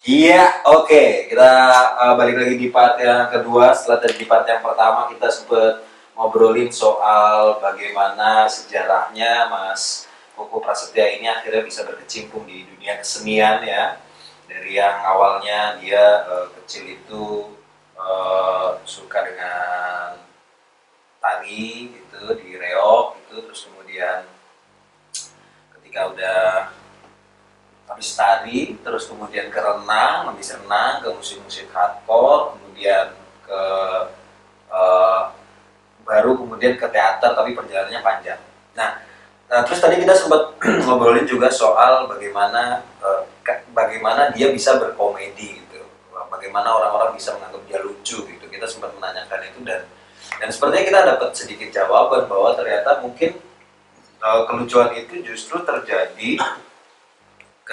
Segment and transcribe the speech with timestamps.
[0.00, 1.28] Iya, oke.
[1.28, 1.50] Kita
[2.00, 3.76] uh, balik lagi di part yang kedua.
[3.76, 5.84] Setelah tadi di part yang pertama kita sempat
[6.16, 14.00] ngobrolin soal bagaimana sejarahnya Mas Koko Prasetya ini akhirnya bisa berkecimpung di dunia kesenian ya.
[14.48, 17.52] Dari yang awalnya dia uh, kecil itu
[18.00, 20.16] uh, suka dengan
[21.20, 24.24] tari gitu di reok gitu terus kemudian
[25.76, 26.79] ketika udah
[27.90, 33.10] habis tari terus kemudian ke renang habis renang ke musik-musik hardcore kemudian
[33.42, 33.60] ke
[34.70, 35.22] uh,
[36.10, 38.40] baru kemudian ke teater tapi perjalanannya panjang.
[38.74, 38.98] Nah,
[39.46, 43.22] nah terus tadi kita sempat ngobrolin juga soal bagaimana uh,
[43.70, 45.78] bagaimana dia bisa berkomedi gitu.
[46.30, 48.44] Bagaimana orang-orang bisa menganggap dia lucu gitu.
[48.50, 49.86] Kita sempat menanyakan itu dan
[50.42, 53.38] dan sepertinya kita dapat sedikit jawaban bahwa ternyata mungkin
[54.22, 56.38] uh, kelucuan itu justru terjadi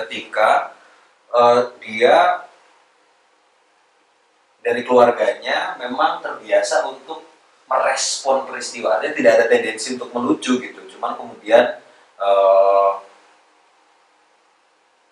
[0.04, 0.78] ketika
[1.34, 2.46] uh, dia
[4.62, 7.24] dari keluarganya memang terbiasa untuk
[7.68, 9.00] merespon peristiwa.
[9.00, 10.82] Dia tidak ada tendensi untuk melucu gitu.
[10.96, 11.80] Cuman kemudian
[12.20, 13.00] uh,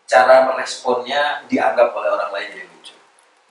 [0.06, 2.94] cara meresponnya dianggap oleh orang lain jadi lucu.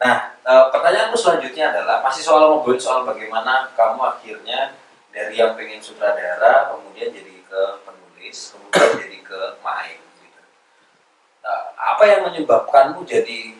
[0.01, 4.77] Nah, uh, pertanyaanku selanjutnya adalah masih soal ngobrolin soal bagaimana kamu akhirnya
[5.15, 9.99] dari yang pengen sutradara kemudian jadi ke penulis, kemudian jadi ke main
[11.77, 13.53] apa yang menyebabkanmu jadi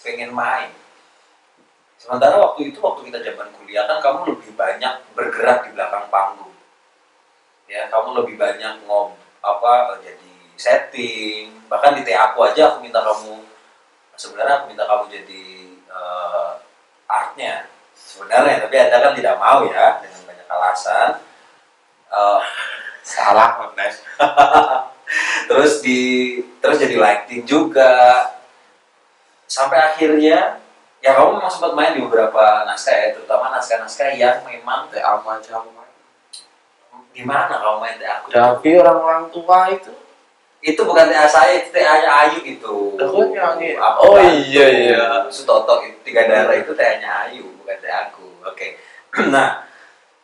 [0.00, 0.72] pengen main?
[1.98, 6.54] Sementara waktu itu, waktu kita zaman kuliah kan kamu lebih banyak bergerak di belakang panggung.
[7.68, 11.52] Ya, kamu lebih banyak ngob apa jadi setting.
[11.68, 13.48] Bahkan di TA aku aja aku minta kamu
[14.18, 15.44] sebenarnya aku minta kamu jadi
[15.94, 16.58] uh,
[17.06, 21.08] artnya sebenarnya tapi anda kan tidak mau ya dengan banyak alasan
[22.10, 22.42] uh,
[23.06, 24.02] salah mas
[25.48, 28.28] terus di terus jadi lighting juga.
[29.48, 30.60] Sampai akhirnya
[30.98, 35.14] ya kamu memang sempat main di beberapa naskah ya terutama naskah-naskah yang memang aja
[35.62, 35.90] aku main
[37.14, 39.90] di mana kamu main TA aku tapi orang-orang tua itu?
[40.58, 45.02] Itu bukan TA saya itu TA nya Ayu itu aku nyanyi oh iya iya.
[45.30, 48.54] Sutoto itu tiga darah itu TA nya Ayu bukan TA aku oke.
[48.54, 48.70] Okay.
[49.34, 49.66] nah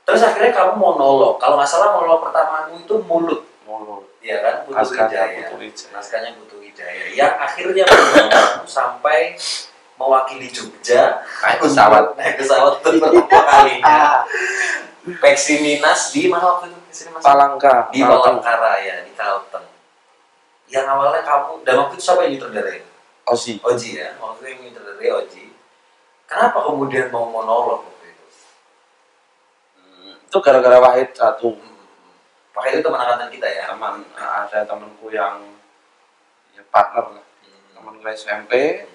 [0.04, 3.42] terus akhirnya kamu monolog kalau nggak salah monolog pertamamu itu mulut.
[3.66, 5.36] Mulut Iya kan, Butuh Wijaya.
[5.52, 5.92] Butuh Wijaya.
[5.92, 7.04] Naskahnya Butuh Wijaya.
[7.12, 7.84] Yang akhirnya
[8.64, 9.36] sampai
[10.00, 14.24] mewakili Jogja naik pesawat naik pesawat untuk pertama kalinya.
[15.04, 16.80] Peksi Minas di mana waktu itu?
[16.88, 17.20] Ke sini Mas?
[17.20, 19.68] Palangka Di Palangkaraya, di Kalteng.
[20.72, 22.80] Yang awalnya kamu, dan waktu itu siapa yang nyutradarai?
[23.28, 25.44] Ozi Oji ya, waktu itu yang nyutradarai Oji.
[26.24, 28.26] Kenapa kemudian mau monolog waktu itu?
[29.76, 31.52] Hmm, itu gara-gara Wahid satu
[32.54, 33.65] Pakai itu teman angkatan kita ya?
[33.75, 35.42] teman ada temanku yang
[36.54, 37.26] ya partner lah.
[37.42, 37.70] Hmm.
[37.75, 38.87] temanku SMP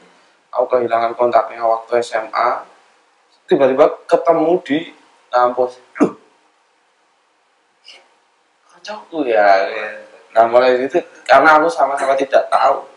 [0.49, 2.63] aku kehilangan kontaknya waktu SMA
[3.45, 4.77] tiba-tiba ketemu di
[5.29, 5.77] kampus.
[5.99, 6.19] Loh
[8.79, 9.67] kocokku ya.
[10.31, 12.87] Nah mulai itu karena aku sama-sama tidak tahu.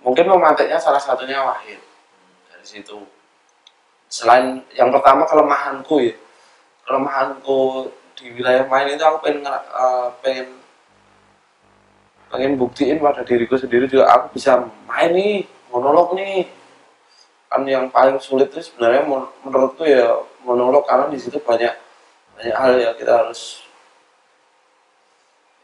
[0.00, 1.80] Mungkin memantiknya salah satunya Wahid.
[2.48, 3.04] Dari situ.
[4.08, 6.16] Selain yang pertama kelemahanku ya.
[6.88, 10.48] Kelemahanku di wilayah main itu aku pengen uh, pengen
[12.30, 16.46] pengen buktiin pada diriku sendiri juga aku bisa main nih monolog nih.
[17.50, 19.06] Kan yang paling sulit itu sebenarnya
[19.42, 21.70] menurutku ya monolog karena di situ banyak
[22.34, 23.62] banyak hal ya kita harus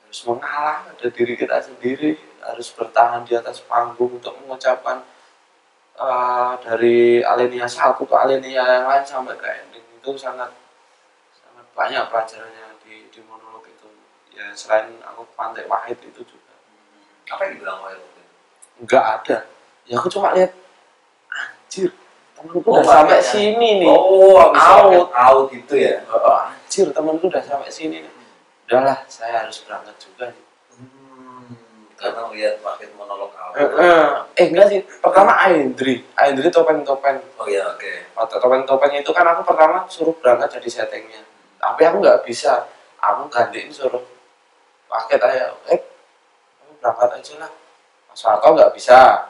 [0.06, 5.02] harus mengalah pada diri kita sendiri harus bertahan di atas panggung untuk mengucapkan
[5.98, 9.86] uh, dari alinea satu ke alinea yang lain sampai ke ending.
[10.00, 10.50] Itu sangat
[11.80, 13.88] banyak pelajarannya di, di monolog itu
[14.30, 16.52] ya selain aku pantai wahid itu juga
[17.26, 18.32] apa yang dibilang Wahid waktu itu?
[18.80, 19.36] nggak ada
[19.88, 20.52] ya aku cuma lihat
[21.30, 21.88] anjir
[22.36, 23.32] temenku Oh, udah sampai makanya.
[23.32, 25.08] sini nih Oh, Out.
[25.10, 26.04] out itu ya?
[26.06, 28.12] oh, anjir temenku udah sampai sini nih
[28.66, 31.52] udahlah saya harus berangkat juga nih Hmm,
[31.92, 33.52] karena lihat paket monolog awal.
[33.52, 37.92] eh, eh, eh enggak sih pertama Aindri Aindri topen-topen Oh iya, oke.
[38.14, 41.20] waktu topen-topen itu kan aku pertama suruh berangkat jadi settingnya
[41.60, 42.64] tapi aku nggak bisa.
[43.00, 44.00] Aku gantiin suruh
[44.88, 45.52] paket aja.
[45.68, 45.80] Eh
[46.64, 47.52] aku berangkat aja lah.
[48.08, 49.28] Mas Harto nggak bisa.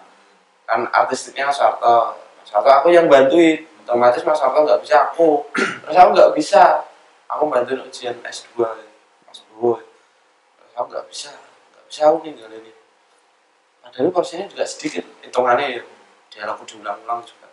[0.65, 2.15] Kan artistiknya Mas Harto.
[2.15, 3.67] Mas Harto aku yang bantuin.
[3.85, 5.43] Otomatis Mas Harto nggak bisa aku.
[5.85, 6.87] Terus aku nggak bisa.
[7.31, 8.63] Aku bantuin ujian S2
[9.27, 9.83] Mas Bowo.
[10.59, 11.31] Terus aku nggak bisa.
[11.75, 12.73] Nggak bisa aku ninggalin ini.
[13.83, 15.03] Padahal porsinya juga sedikit.
[15.23, 15.83] Hitungannya ya
[16.31, 17.51] dialogku diulang-ulang juga.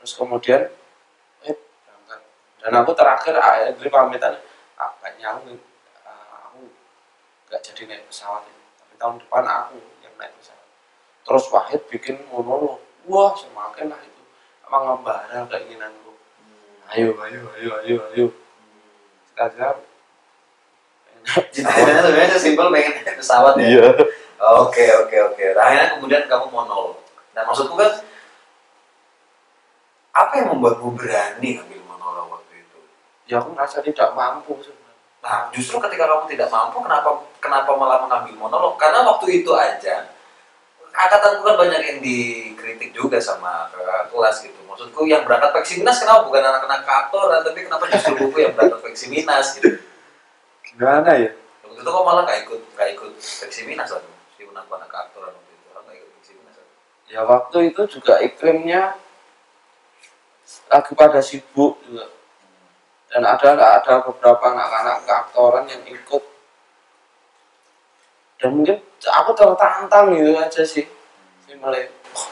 [0.00, 0.60] Terus kemudian
[2.66, 4.34] dan aku terakhir akhirnya pamitan
[4.74, 5.54] ah, kayaknya aku
[6.02, 6.66] ah, aku
[7.46, 10.66] nggak jadi naik pesawat ini tapi tahun depan aku yang naik pesawat
[11.22, 14.22] terus Wahid bikin monolog wah semakin lah itu
[14.66, 16.10] mengembara keinginanku
[16.90, 18.26] ayo ayo ayo ayo ayo
[19.30, 19.78] sekarang
[21.26, 23.66] Cita-citanya sebenarnya simpel pengen naik pesawat ya.
[23.66, 23.86] iya
[24.36, 25.44] Oke oke oke.
[25.56, 27.00] Akhirnya kemudian kamu monolog.
[27.32, 27.88] Nah maksudku kan
[30.12, 31.85] apa yang membuatmu berani ngambil itu?
[33.26, 34.86] Ya aku merasa tidak mampu sebenarnya
[35.26, 37.10] Nah justru ketika kamu tidak mampu, kenapa
[37.42, 38.78] kenapa malah mengambil monolog?
[38.78, 40.06] Karena waktu itu aja
[40.96, 44.60] angkatanku kan banyak yang dikritik juga sama kakak kelas gitu.
[44.70, 49.46] Maksudku yang berangkat Peksiminas kenapa bukan anak-anak kantoran, tapi kenapa justru buku yang berangkat Peksiminas
[49.58, 49.82] gitu?
[50.76, 51.32] gimana ya
[51.64, 54.08] Waktu itu kok malah nggak ikut nggak ikut Peksiminas aku,
[54.56, 56.72] anak kantoran waktu itu, nggak ikut Peksiminas aku.
[57.10, 58.82] ya waktu itu juga iklimnya
[60.70, 62.15] lagi pada sibuk juga
[63.12, 66.22] dan ada ada beberapa anak-anak keaktoran yang ikut.
[68.36, 70.84] Dan mungkin aku tertantang gitu aja sih.
[71.46, 72.28] Sih mulai "Wah,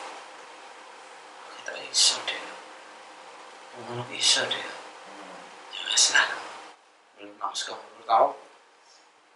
[1.62, 2.42] kita bisa deh.
[3.78, 4.66] Ngomong bisa deh.
[5.72, 6.26] Ya wes lah.
[7.40, 8.28] Naskah belum tahu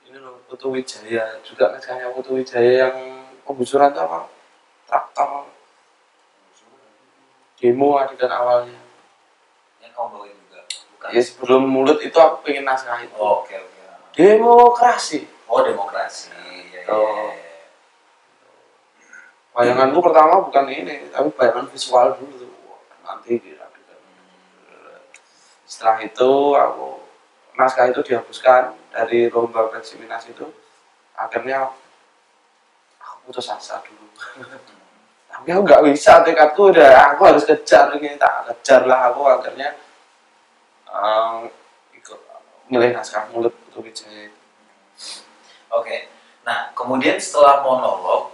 [0.09, 2.97] ini loh Putu Wijaya juga naskahnya Putu Wijaya yang
[3.45, 4.25] pembusuran itu apa?
[4.89, 5.53] Traktor
[7.61, 8.81] demo adegan awalnya.
[9.85, 10.39] Yang kamu bawain
[10.99, 11.09] bukan?
[11.15, 13.83] ya sebelum mulut itu aku pengen naskah itu Oh, Oke oke.
[14.13, 16.29] demokrasi Oh demokrasi.
[16.29, 17.31] Ya, ya, Oh.
[17.33, 17.47] ya.
[19.55, 22.53] bayanganku pertama bukan ini tapi bayangan visual dulu tuh
[23.03, 23.99] nanti dirapikan
[25.65, 26.89] setelah itu aku
[27.55, 30.47] naskah itu dihapuskan dari lomba eksaminasi itu
[31.13, 31.75] akhirnya
[33.03, 34.07] aku putus asa dulu
[35.29, 39.75] tapi aku nggak bisa tekadku udah aku harus kejar ini tak kejar lah aku akhirnya
[41.95, 42.21] ikut
[42.69, 44.33] milih naskah mulut Wijaya
[45.69, 46.11] Oke.
[46.43, 48.33] Nah kemudian setelah monolog,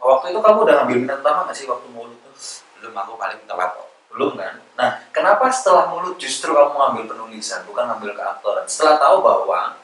[0.00, 2.36] waktu itu kamu udah ngambil minat utama nggak sih waktu mulut tuh?
[2.80, 4.56] belum aku paling telat kok Belum kan?
[4.74, 8.64] Nah kenapa setelah mulut justru kamu ngambil penulisan bukan ngambil keaktoran?
[8.64, 9.76] Setelah tahu bahwa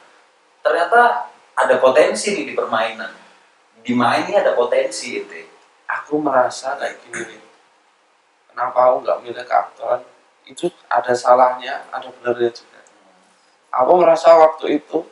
[0.65, 3.13] ternyata ada potensi nih di permainan,
[3.81, 5.47] di main ini ada potensi itu.
[5.87, 7.39] aku merasa kayak gini
[8.51, 10.03] kenapa aku nggak milih keaktoran
[10.47, 12.81] itu ada salahnya ada benarnya juga.
[13.83, 15.03] Aku merasa waktu itu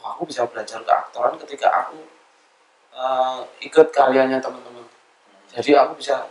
[0.00, 2.00] wah aku bisa belajar keaktoran ketika aku
[2.96, 4.88] eh, ikut karyanya teman-teman.
[5.52, 6.24] Jadi aku bisa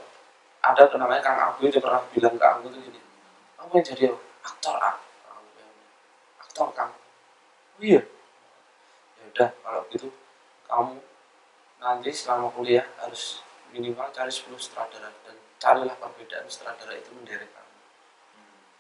[0.60, 3.00] ada namanya Kang Abu itu pernah bilang ke aku tuh gini
[3.70, 4.04] aku yang jadi
[4.42, 4.98] aktor ah.
[6.42, 6.90] Aktor Kang.
[7.78, 8.02] Oh iya.
[9.22, 10.10] Ya udah kalau gitu
[10.66, 10.98] kamu
[11.78, 17.50] nanti selama kuliah harus minimal cari 10 sutradara dan carilah perbedaan sutradara itu menderek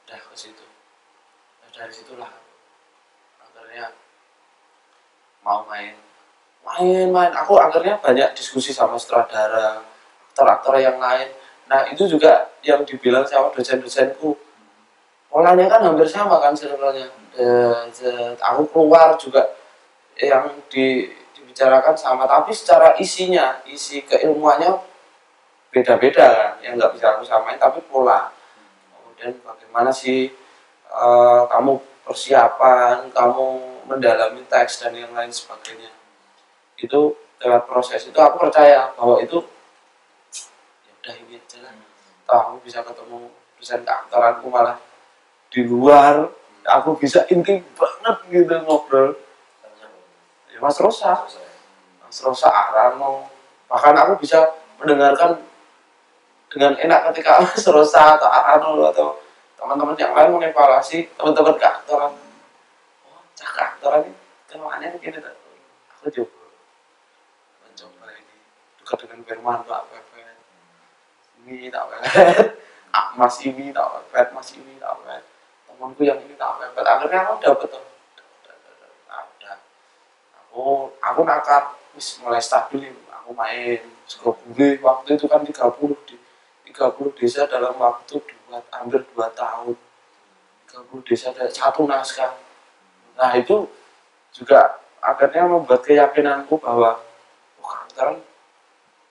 [0.10, 0.66] udah ke situ.
[1.62, 2.34] Nah, dari situlah.
[3.46, 3.94] Akhirnya
[5.46, 5.94] mau main.
[6.66, 7.30] Main main.
[7.46, 9.86] Aku akhirnya banyak diskusi sama sutradara
[10.34, 11.30] aktor-aktor yang lain.
[11.70, 14.34] Nah itu juga yang dibilang sama dosen-dosenku.
[15.30, 17.06] Polanya kan hampir sama kan sebenarnya.
[17.94, 19.46] Se- aku keluar juga
[20.18, 21.06] yang di,
[21.38, 22.26] dibicarakan sama.
[22.26, 24.74] Tapi secara isinya isi keilmuannya
[25.70, 26.52] beda-beda kan.
[26.66, 28.39] Yang nggak bisa aku samain tapi pola
[29.20, 30.32] kemudian bagaimana sih
[30.88, 31.76] eh, kamu
[32.08, 33.48] persiapan kamu
[33.84, 35.92] mendalami teks dan yang lain sebagainya.
[36.80, 39.44] Itu lewat proses itu aku percaya bahwa itu
[40.88, 41.76] ya udah ini aja lah.
[42.24, 43.28] Toh aku bisa ketemu
[43.60, 44.80] dosen keaktoranku malah
[45.52, 46.32] di luar.
[46.80, 49.20] Aku bisa inti banget gitu ngobrol.
[50.48, 51.28] Ya Mas Rosa.
[52.08, 53.28] Mas Rosa Arano
[53.68, 54.48] bahkan aku bisa
[54.80, 55.44] mendengarkan
[56.50, 59.22] dengan enak ketika Mas Rosa atau Arano atau
[59.56, 62.12] teman-teman yang lain mengevaluasi teman-teman keaktoran
[63.06, 64.18] oh cah keaktoran ini?
[64.50, 65.36] Kelemahannya begini tuh.
[66.02, 66.42] Aku coba.
[67.70, 68.38] Mencoba ini.
[68.82, 70.38] Dekat dengan Firman Pak Pepet.
[71.46, 72.48] Ini tak Pepet.
[72.90, 74.34] Ah, Mas ini tak Pepet.
[74.34, 75.22] Mas ini tak Pepet.
[75.70, 76.82] Temanku yang ini tak Pepet.
[76.82, 77.90] Akhirnya aku dapet udah
[80.50, 83.80] aku aku nakat wis mulai stabil aku main.
[84.10, 85.54] Sukabumi waktu itu kan 30
[86.10, 86.18] di
[86.70, 89.74] 30 desa dalam waktu dua, hampir 2 tahun.
[90.70, 92.38] 30 desa ada satu naskah.
[93.18, 93.66] Nah itu
[94.30, 97.02] juga akhirnya membuat keyakinanku bahwa
[97.60, 98.22] oh karakter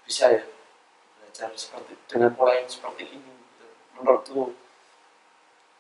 [0.07, 0.45] bisa ya
[1.19, 3.67] belajar seperti dengan pola yang seperti ini gitu.
[3.99, 4.43] menurutku.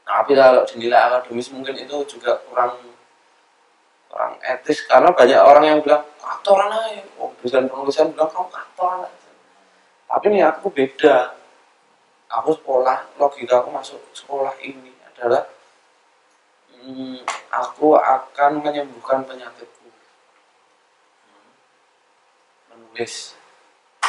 [0.05, 2.77] Nah, tapi kalau dinilai akademis mungkin itu juga kurang
[4.09, 7.05] kurang etis karena banyak orang yang bilang aktoran aja.
[7.21, 9.31] Oh dosen penulisan bilang kamu aktoran aja.
[10.09, 11.39] Tapi niatku beda
[12.29, 15.49] aku sekolah logika aku masuk sekolah ini adalah
[16.69, 19.89] hmm, aku akan menyembuhkan penyakitku.
[22.69, 23.35] Menulis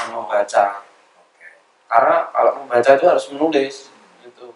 [0.09, 0.83] membaca.
[1.19, 1.47] Oke.
[1.89, 3.75] karena kalau membaca itu harus menulis
[4.23, 4.47] gitu.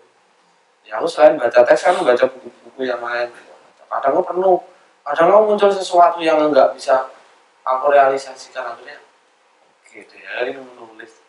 [0.84, 3.32] Ya aku selain baca teks kan membaca buku-buku yang lain.
[3.88, 4.60] Kadang aku penuh.
[5.04, 7.08] Kadang aku muncul sesuatu yang nggak bisa
[7.64, 8.76] aku realisasikan.
[8.76, 9.00] Akhirnya
[9.84, 10.00] oke
[10.36, 11.24] hari ini menulis.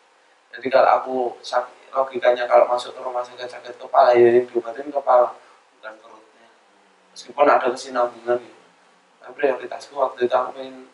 [0.55, 4.91] Jadi kalau aku sak- logikanya kalau masuk ke rumah sakit sakit kepala ya yang diobatin
[4.91, 5.31] kepala
[5.79, 6.47] bukan perutnya
[7.15, 8.61] meskipun ada kesinambungan gitu
[9.23, 10.91] tapi prioritasku waktu itu aku pengen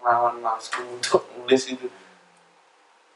[0.00, 1.90] melawan malesku untuk nulis itu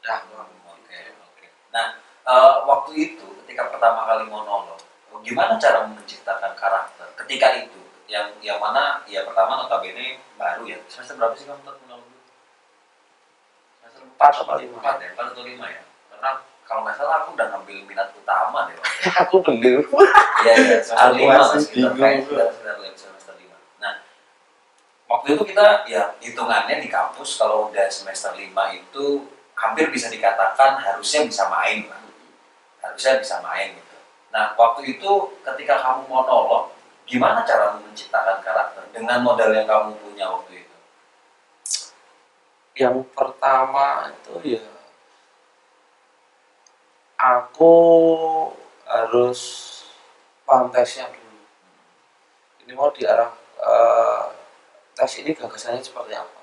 [0.05, 0.21] dah
[0.69, 1.45] Oke, oke.
[1.73, 1.97] Nah,
[2.29, 4.77] eh, waktu itu ketika pertama kali monolog,
[5.25, 7.09] gimana cara menciptakan karakter?
[7.25, 10.77] Ketika itu, yang yang mana ya pertama notabene baru ya.
[10.85, 12.05] Semester berapa sih kamu monolog?
[13.81, 14.77] Semester Empat apa lima?
[14.77, 15.81] Empat ya, empat atau lima ya.
[16.13, 16.31] Karena
[16.65, 18.77] kalau nggak salah aku udah ngambil minat utama deh.
[19.21, 19.85] aku bener
[20.41, 23.57] Iya, iya, semester lima mas, kayak sekitar sekitar lima- semester lima.
[23.77, 23.93] Nah,
[25.05, 30.77] waktu itu kita ya hitungannya di kampus kalau udah semester lima itu hampir bisa dikatakan
[30.77, 32.01] harusnya bisa main lah,
[32.81, 33.97] harusnya bisa main gitu.
[34.29, 40.27] Nah, waktu itu ketika kamu monolog, gimana cara menciptakan karakter dengan modal yang kamu punya
[40.27, 40.75] waktu itu?
[42.75, 44.63] yang pertama itu ya
[47.25, 47.73] aku
[48.85, 49.41] harus
[50.45, 51.41] paham teksnya dulu.
[52.65, 54.25] Ini mau diarah eh,
[54.93, 56.41] teks ini gagasannya seperti apa?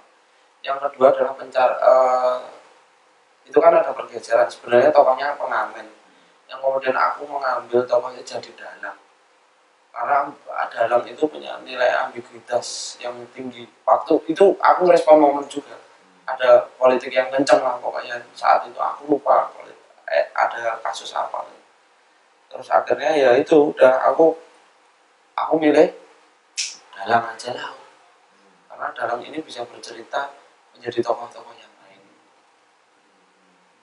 [0.62, 2.40] Yang kedua adalah pencar eh,
[3.46, 4.50] itu kan ada pergeseran.
[4.50, 5.86] Sebenarnya tokohnya pengamen.
[6.50, 8.98] Yang kemudian aku mengambil tokohnya jadi dalang.
[9.92, 10.18] Karena
[10.72, 13.68] dalang itu punya nilai ambiguitas yang tinggi.
[13.86, 15.78] Waktu itu aku merespon momen juga.
[16.22, 18.18] Ada politik yang kenceng lah pokoknya.
[18.32, 19.52] Saat itu aku lupa
[20.12, 21.48] eh, ada kasus apa.
[22.52, 24.36] Terus akhirnya ya itu udah aku
[25.32, 25.88] aku milih
[26.92, 27.72] dalang aja lah.
[28.68, 30.28] Karena dalang ini bisa bercerita
[30.76, 32.02] menjadi tokoh-tokoh yang lain.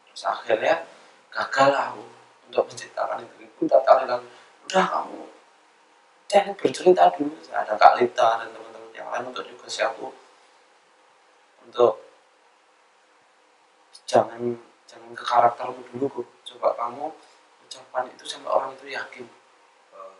[0.09, 0.85] Terus akhirnya
[1.33, 2.03] gagal aku
[2.49, 3.35] untuk menciptakan itu.
[3.49, 4.23] Ibu tak bilang
[4.69, 5.21] udah kamu
[6.29, 7.33] jangan bercerita dulu.
[7.49, 10.07] Ada Kak Lita dan teman-teman yang lain untuk juga siapa
[11.65, 12.01] untuk
[14.09, 14.57] jangan
[14.89, 17.05] jangan ke karaktermu dulu kok coba kamu
[17.69, 19.25] ucapan itu sampai orang itu yakin.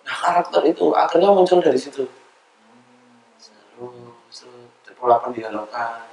[0.05, 2.05] Nah karakter itu akhirnya muncul dari situ.
[3.73, 6.05] Terus pola pendialogan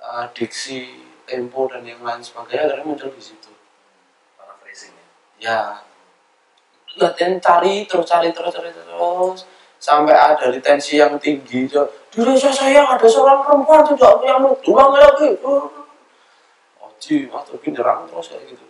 [0.00, 3.52] eh, diksi tempo dan yang lain sebagainya akhirnya muncul di situ.
[4.40, 4.96] Paraphrasing
[5.36, 5.44] ya.
[5.44, 5.60] ya.
[7.04, 9.44] Latihan cari terus cari terus cari terus.
[9.76, 15.34] Sampai ada retensi yang tinggi desa saya ada seorang perempuan tidak punya tulang lagi
[17.04, 18.64] oji mas Tobi nyerang terus kayak gitu.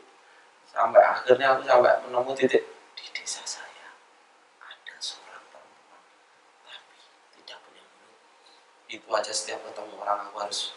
[0.67, 2.67] Sampai akhirnya aku sampai menemu titik
[2.99, 3.95] di desa saya
[4.59, 6.03] ada seorang perempuan
[6.67, 6.99] tapi
[7.38, 8.19] tidak punya mulut.
[8.91, 10.75] Itu aja setiap ketemu orang aku harus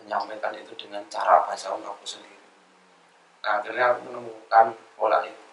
[0.00, 2.40] menyampaikan itu dengan cara bahasa aku sendiri.
[3.44, 5.44] Nah akhirnya aku menemukan pola itu.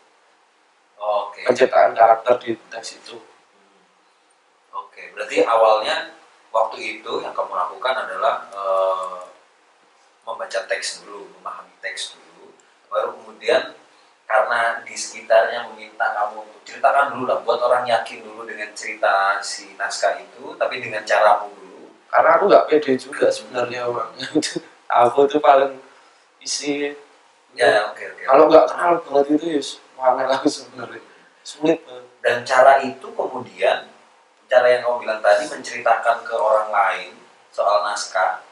[1.04, 1.44] Oke.
[1.44, 3.20] penciptaan karakter di teks itu.
[4.72, 6.16] Oke, berarti awalnya
[6.48, 9.23] waktu itu yang kamu lakukan adalah eh,
[10.24, 12.52] membaca teks dulu, memahami teks dulu,
[12.88, 13.76] baru kemudian
[14.24, 19.38] karena di sekitarnya meminta kamu untuk ceritakan dulu lah, buat orang yakin dulu dengan cerita
[19.44, 21.92] si naskah itu, tapi dengan caramu dulu.
[22.08, 24.28] karena aku nggak pede juga sebenarnya orangnya
[25.02, 25.80] aku tuh paling
[26.40, 26.94] isi
[27.54, 28.24] Ya, oke oke.
[28.26, 29.62] kalau nggak kenal banget itu ya
[29.96, 31.02] wangi aku sebenarnya
[31.46, 31.80] sulit
[32.22, 33.90] Dan cara itu kemudian
[34.46, 37.12] cara yang kamu bilang tadi menceritakan ke orang lain
[37.50, 38.43] soal naskah,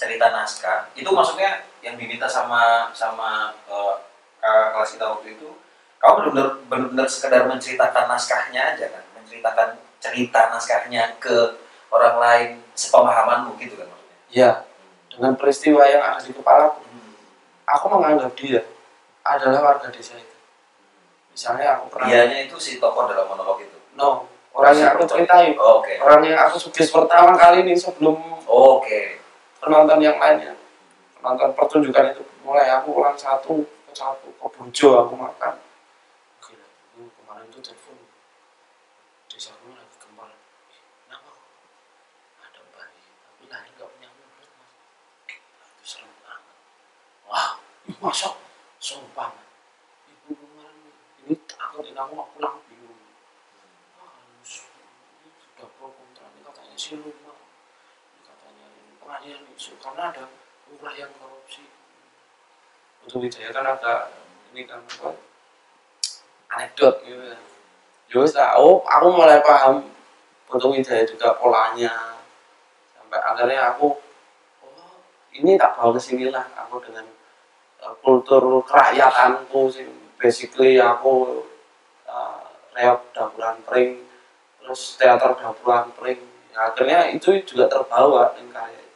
[0.00, 3.52] cerita naskah, itu maksudnya yang diminta sama sama
[4.40, 5.48] kakak kelas kita waktu itu,
[6.00, 9.68] kamu benar-benar benar-benar sekedar menceritakan naskahnya aja kan, menceritakan
[10.00, 11.60] cerita naskahnya ke
[11.92, 14.16] orang lain sepemahamanmu gitu kan maksudnya.
[14.32, 14.50] ya
[15.12, 17.12] dengan peristiwa yang ada di kepala Hmm.
[17.68, 18.64] aku menganggap dia
[19.20, 20.36] adalah warga desa itu
[21.28, 23.76] misalnya aku pernah Dianya itu si tokoh dalam monolog itu.
[23.94, 24.24] no
[24.56, 26.00] orang yang aku ceritain Oke.
[26.00, 28.16] orang yang aku sukses pertama kali ini sebelum
[28.48, 29.19] Oke.
[29.60, 30.56] Penonton yang lainnya
[31.20, 35.54] penonton pertunjukan itu mulai aku ulang satu ke satu ke Burjo aku makan.
[36.40, 37.96] Gila ini kemarin tuh telepon
[39.28, 40.32] desa gue lagi gempar
[41.04, 41.32] kenapa
[42.40, 43.02] ada bayi?
[43.04, 44.72] Tapi lahir gak punya mulut mas.
[45.28, 46.56] Itu serem banget.
[47.28, 47.60] Wah
[48.00, 48.32] masa?
[48.80, 49.36] Sumpah
[50.08, 50.88] ibu kemarin
[51.28, 52.96] ini takutin aku mau pulang bingung.
[52.96, 57.29] Ini sudah pro kontra ini katanya siluman
[59.10, 60.22] pengalian isu karena ada
[60.70, 61.66] lurah yang korupsi.
[63.02, 64.06] Untuk Wijaya kan ada
[64.54, 65.10] ini kan apa?
[66.54, 67.38] Anekdot gitu ya.
[68.14, 69.82] Yus, oh, aku mulai paham.
[70.46, 72.14] Untung Wijaya juga polanya.
[72.94, 73.98] Sampai akhirnya aku
[74.62, 74.94] oh
[75.34, 76.46] ini tak bawa ke sini lah.
[76.54, 77.02] Aku dengan
[77.82, 79.90] uh, kultur kerakyatanku sih.
[80.22, 81.42] Basically aku
[82.06, 82.46] uh,
[82.78, 84.06] reok daburan pring
[84.62, 86.22] terus teater daburan pring.
[86.54, 88.89] Ya, akhirnya itu juga terbawa dengan karya itu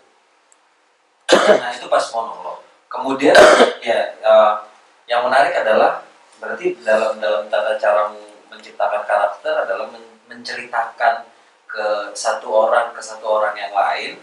[1.62, 2.58] nah itu pas monolog
[2.88, 3.36] kemudian
[3.88, 4.64] ya uh,
[5.04, 6.04] yang menarik adalah
[6.40, 11.28] berarti dalam dalam tata caramu menciptakan karakter adalah men- menceritakan
[11.68, 14.16] ke satu orang ke satu orang yang lain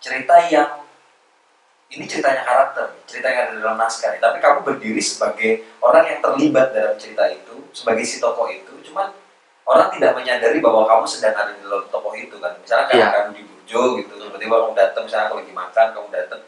[0.00, 0.80] cerita yang
[1.90, 4.14] ini ceritanya karakter, cerita yang ada dalam naskah.
[4.22, 8.70] Tapi kamu berdiri sebagai orang yang terlibat dalam cerita itu, sebagai si tokoh itu.
[8.86, 9.10] Cuman
[9.70, 12.50] orang tidak menyadari bahwa kamu sedang ada di dalam tokoh itu kan.
[12.58, 13.14] Misalnya kayak Iya.
[13.14, 16.40] kamu di Burjo gitu, tiba-tiba kamu datang, misalnya aku lagi makan, kamu datang,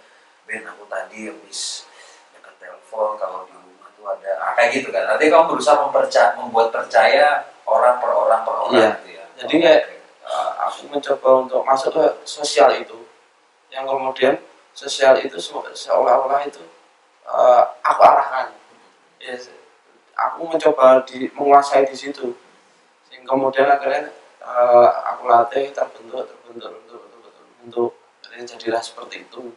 [0.42, 1.86] Ben aku tadi habis
[2.34, 5.06] dekat telepon kalau di rumah tuh ada, ah, kayak gitu kan.
[5.06, 7.26] Artinya kamu berusaha mempercaya, membuat percaya
[7.62, 8.90] orang per orang per orang Iya.
[8.98, 9.24] gitu ya.
[9.38, 9.86] Jadi kayak-
[10.22, 12.98] uh, aku mencoba untuk masuk ke sosial itu
[13.70, 14.34] yang kemudian
[14.74, 16.62] sosial itu se- seolah-olah itu
[17.24, 18.50] uh, aku arahkan
[19.18, 19.54] se-
[20.14, 22.34] aku mencoba di, menguasai di situ
[23.12, 24.08] sehingga kemudian akhirnya
[24.40, 27.90] uh, aku latih terbentuk terbentuk terbentuk terbentuk, terbentuk
[28.24, 29.52] akhirnya jadilah seperti itu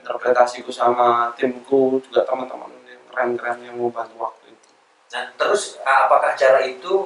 [0.00, 4.70] interpretasiku sama timku juga teman-teman yang keren-keren yang membantu waktu itu
[5.10, 7.02] Nah, terus ah, apakah cara itu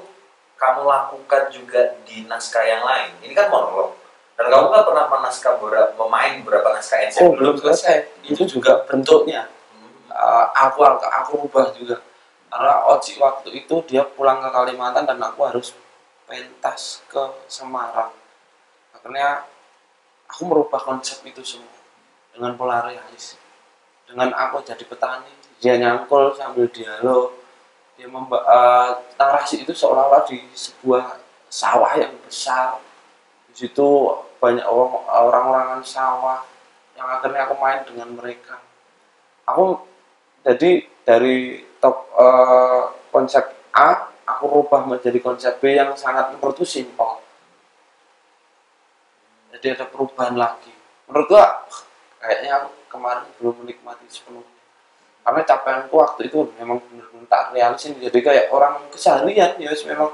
[0.61, 3.11] kamu lakukan juga di naskah yang lain?
[3.25, 3.97] Ini kan monolog.
[4.37, 7.17] Dan kamu kan pernah menaskah beberapa, memain beberapa naskah NC.
[7.25, 9.91] oh belum selesai itu juga bentuknya Hmm.
[10.11, 11.99] uh, aku aku rubah juga
[12.55, 15.75] karena Oci waktu itu dia pulang ke Kalimantan dan aku harus
[16.23, 17.19] pentas ke
[17.51, 18.15] Semarang.
[18.95, 19.43] Akhirnya
[20.31, 21.75] aku merubah konsep itu semua
[22.31, 23.35] dengan pola realis.
[24.07, 27.35] Dengan aku jadi petani dia nyangkul sambil dialog.
[27.99, 31.19] Dia memba uh, narasi itu seolah-olah di sebuah
[31.51, 32.79] sawah yang besar.
[33.51, 36.47] Di situ banyak orang- orang-orangan sawah
[36.95, 38.63] yang akhirnya aku main dengan mereka.
[39.43, 39.83] Aku
[40.47, 43.45] jadi dari top eh, konsep
[43.77, 47.21] A aku rubah menjadi konsep B yang sangat menurutku simpel.
[49.53, 50.73] Jadi ada perubahan lagi.
[51.05, 51.69] Menurut gua
[52.25, 54.49] kayaknya aku kemarin belum menikmati sepenuhnya.
[55.25, 60.13] Karena capaianku waktu itu memang benar-benar tak realisin jadi kayak orang keseharian ya memang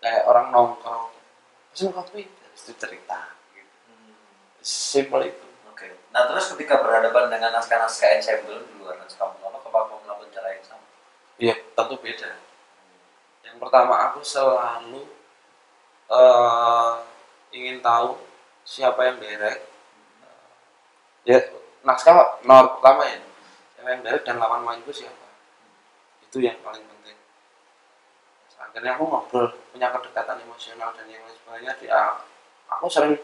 [0.00, 1.12] kayak orang nongkrong.
[1.72, 3.32] Pesen kopi itu cerita.
[3.52, 3.72] Gitu.
[3.88, 4.12] Hmm,
[4.60, 5.46] simple itu.
[5.72, 5.88] Oke.
[6.12, 10.64] Nah, terus ketika berhadapan dengan naskah-naskah ensemble di luar naskah apa kamu melakukan cara yang
[10.64, 10.86] sama?
[11.38, 12.30] Iya, tentu beda.
[13.46, 15.06] Yang pertama aku selalu
[16.10, 16.94] eh,
[17.54, 18.18] ingin tahu
[18.66, 19.62] siapa yang direct.
[21.24, 21.38] Ya,
[21.86, 23.18] naskah nomor pertama ya.
[23.78, 25.26] Siapa yang direct dan lawan mainku siapa.
[26.26, 27.18] Itu yang paling penting.
[28.58, 31.72] Akhirnya aku ngobrol, punya kedekatan emosional dan yang lain sebagainya.
[31.78, 32.18] Dia,
[32.68, 33.14] aku sering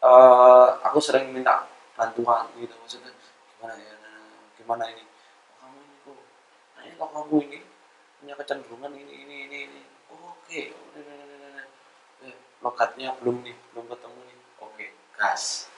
[0.00, 1.64] eh, aku sering minta
[1.96, 3.12] bantuan gitu maksudnya
[3.56, 3.94] gimana ya
[4.56, 6.18] gimana ini oh, kamu ini kok
[6.84, 7.58] ini kok kamu ini?
[8.20, 9.80] Punya kecenderungan ini ini ini ini.
[10.12, 10.72] Oke.
[12.24, 14.38] Eh, logatnya belum nih belum ketemu nih.
[14.60, 15.68] Oke gas.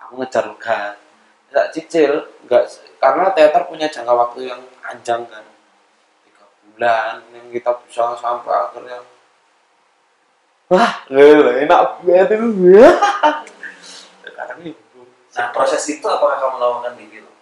[0.00, 0.96] Aku ngejar logat.
[1.52, 2.12] Nggak cicil
[2.48, 2.64] nggak
[2.98, 5.44] karena teater punya jangka waktu yang panjang kan.
[6.24, 9.00] Tiga bulan yang kita bisa sampai akhirnya.
[10.72, 12.48] Wah gila, enak banget itu.
[14.54, 14.70] Ini
[15.34, 17.34] Nah, proses itu apakah kamu lakukan di film?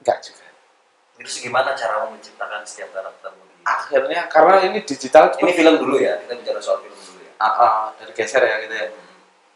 [0.00, 0.44] enggak juga
[1.14, 6.36] Terus gimana cara menciptakan setiap karaktermu akhirnya karena ini digital Ini film dulu ya, kita
[6.36, 7.32] bicara soal film dulu ya.
[7.40, 8.88] ah, ah, dari geser ya gitu ya.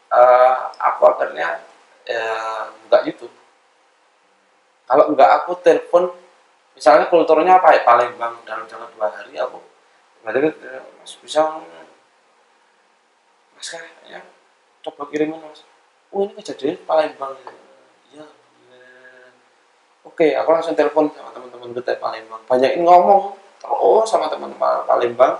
[0.09, 1.61] Eh, aku akhirnya
[2.09, 2.25] ya,
[2.89, 3.33] enggak YouTube.
[4.89, 6.09] Kalau enggak aku telepon
[6.73, 7.85] misalnya kulturnya apa ya?
[7.85, 9.61] Palembang dalam jangka dua hari aku
[10.19, 11.63] berarti eh, mas bisa
[13.55, 14.19] mas kayaknya
[14.83, 15.61] coba kirimin mas.
[16.09, 17.37] Oh ini kejadian Palembang.
[17.37, 17.68] iya iya.
[20.05, 22.41] Oke aku langsung telepon sama teman-teman kita Palembang.
[22.47, 25.33] Banyakin ngomong terus sama teman-teman Palembang.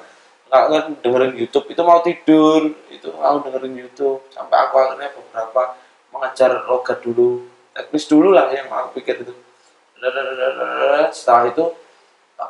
[0.50, 4.26] Nggak dengerin YouTube itu mau tidur itu mau dengerin YouTube.
[4.34, 5.78] Sampai aku akhirnya beberapa
[6.10, 7.46] mengajar logat dulu
[7.76, 9.34] teknis dulu lah yang aku pikir itu.
[11.14, 11.66] Setelah itu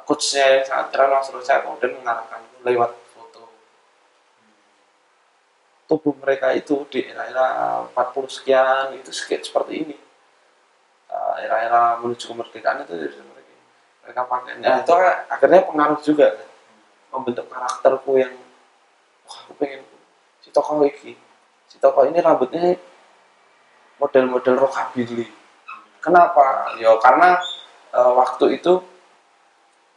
[0.05, 3.49] coachnya yang sangat keren langsung saya kemudian mengarahkan lewat foto
[5.89, 9.95] tubuh mereka itu di era-era 40 sekian itu skate seperti ini
[11.41, 13.53] era-era menuju kemerdekaan itu dari mereka.
[14.05, 14.93] Mereka pakai nah itu
[15.29, 16.27] akhirnya pengaruh juga.
[16.37, 16.49] Kan
[17.09, 18.33] membentuk karakterku yang
[19.25, 19.81] wah aku pengen
[20.41, 21.17] si tokoh ini
[21.65, 22.77] si tokoh ini rambutnya
[23.97, 25.27] model-model rockabilly.
[25.99, 26.73] Kenapa?
[26.79, 27.41] Ya karena
[27.91, 28.79] eh, waktu itu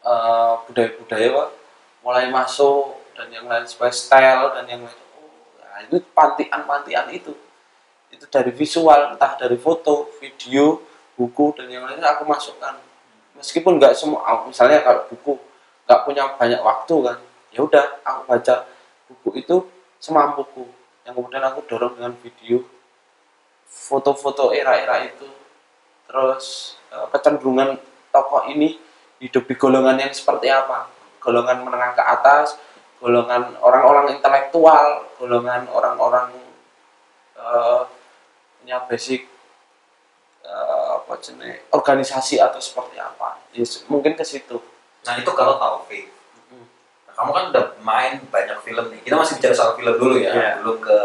[0.02, 1.48] eh, budaya-budaya Pak,
[2.02, 5.00] mulai masuk dan yang lain sebagai style dan yang lain.
[5.14, 5.30] Oh,
[5.62, 7.32] nah, itu pantian-pantian itu.
[8.10, 10.80] Itu dari visual entah dari foto video
[11.18, 12.78] buku dan yang lainnya aku masukkan.
[13.36, 15.34] Meskipun nggak semua ah, misalnya kalau buku
[15.88, 17.18] nggak punya banyak waktu kan
[17.52, 18.54] ya udah aku baca
[19.10, 19.56] buku itu
[19.98, 20.64] semampuku.
[21.02, 22.62] Yang kemudian aku dorong dengan video
[23.66, 25.26] foto-foto era-era itu.
[26.06, 27.76] Terus eh, kecenderungan
[28.12, 28.78] tokoh ini
[29.18, 30.90] hidup di golongan yang seperti apa?
[31.22, 32.58] Golongan menengah ke atas
[33.02, 36.30] golongan orang-orang intelektual golongan orang-orang
[37.34, 37.82] eh,
[38.62, 39.26] punya basic
[40.46, 40.71] eh,
[41.12, 44.56] apa jenis organisasi atau seperti apa Yes, mungkin ke situ
[45.02, 46.08] Nah itu kalau Taufik.
[46.48, 46.62] Mm.
[47.10, 49.02] Nah, kamu kan udah main banyak film nih.
[49.02, 50.30] Kita masih bicara soal film dulu ya.
[50.30, 50.50] Iya.
[50.62, 50.98] Belum ke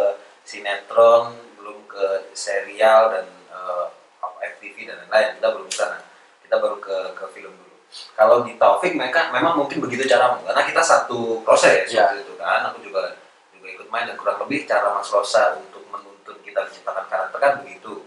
[0.45, 3.85] sinetron, belum ke serial dan eh,
[4.21, 5.41] apa FTV dan lain-lain.
[5.41, 5.97] Kita belum ke sana.
[6.45, 7.73] Kita baru ke ke film dulu.
[8.13, 12.13] Kalau di Taufik mereka memang mungkin begitu caramu karena kita satu proses Iya.
[12.13, 12.69] waktu itu kan.
[12.69, 13.17] Aku juga
[13.49, 17.51] juga ikut main dan kurang lebih cara Mas Rosa untuk menuntun kita menciptakan karakter kan
[17.65, 18.05] begitu.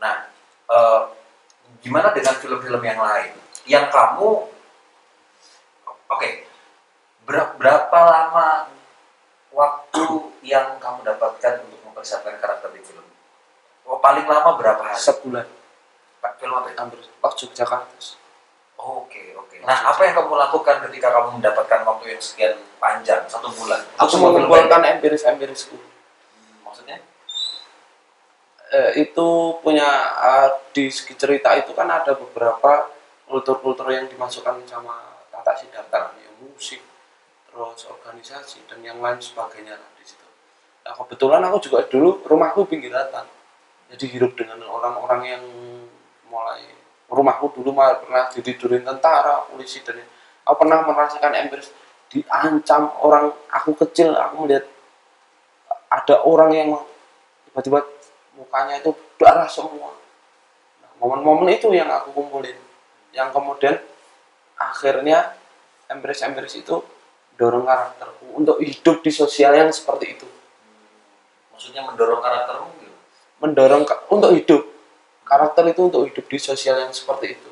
[0.00, 0.31] Nah,
[0.72, 1.02] eh,
[1.84, 3.32] gimana dengan film-film yang lain?
[3.68, 4.28] Yang kamu
[6.12, 6.44] Oke,
[7.24, 8.68] Ber- berapa lama
[9.48, 10.04] waktu
[10.44, 13.00] yang kamu dapatkan untuk mempersiapkan karakter di film?
[13.88, 15.00] Oh, paling lama berapa hari?
[15.00, 15.48] sebulan
[16.20, 17.96] Pak, Film apa hampir oh Yogyakarta
[18.82, 19.62] Oke, oke.
[19.62, 23.78] Nah, apa yang kamu lakukan ketika kamu mendapatkan waktu yang sekian panjang, satu bulan?
[23.94, 25.92] Aku mengumpulkan empiris-empirisku pendek?
[26.66, 26.98] Maksudnya?
[28.72, 29.28] Eh, itu
[29.60, 32.88] punya eh, di segi cerita itu kan ada beberapa
[33.28, 36.80] kultur-kultur yang dimasukkan sama Tata Siddhartha ya musik
[37.52, 40.24] terus organisasi dan yang lain sebagainya lah di situ.
[40.88, 43.28] Nah kebetulan aku juga dulu rumahku pinggiratan
[43.92, 45.44] jadi hidup dengan orang-orang yang
[46.32, 46.64] mulai
[47.12, 50.00] rumahku dulu malah pernah ditidurin tentara polisi dan
[50.48, 51.68] aku pernah merasakan empiris
[52.08, 54.64] diancam orang aku kecil aku melihat
[55.92, 56.68] ada orang yang
[57.52, 57.84] tiba-tiba
[58.36, 58.90] mukanya itu
[59.20, 59.92] darah semua.
[60.80, 62.56] Nah, momen-momen itu yang aku kumpulin,
[63.12, 63.76] yang kemudian
[64.56, 65.36] akhirnya
[65.90, 66.80] empiris-empiris itu
[67.36, 70.28] dorong karakterku untuk hidup di sosial yang seperti itu,
[71.52, 72.94] Maksudnya mendorong karaktermu gitu?
[73.42, 74.62] mendorong ka- untuk hidup
[75.26, 77.50] karakter itu untuk hidup di sosial yang seperti itu.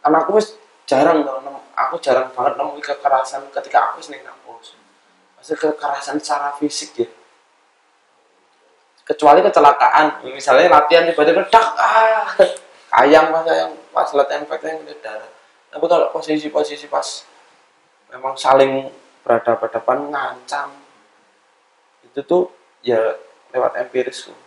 [0.00, 0.54] Karena aku wis
[0.84, 1.40] jarang tau,
[1.74, 4.76] aku jarang banget nemui kekerasan ketika aku ning kampus.
[5.36, 7.08] Maksudnya kekerasan secara fisik ya.
[9.04, 12.24] Kecuali kecelakaan, misalnya latihan tiba-tiba dak ah
[13.04, 15.28] ayam pas yang pas latihan fighting itu darah.
[15.68, 17.04] Tapi kalau posisi-posisi pas
[18.08, 18.88] memang saling
[19.20, 20.68] berhadapan-hadapan ngancam
[22.06, 22.48] itu tuh
[22.80, 22.96] ya
[23.52, 24.38] lewat empiris tuh.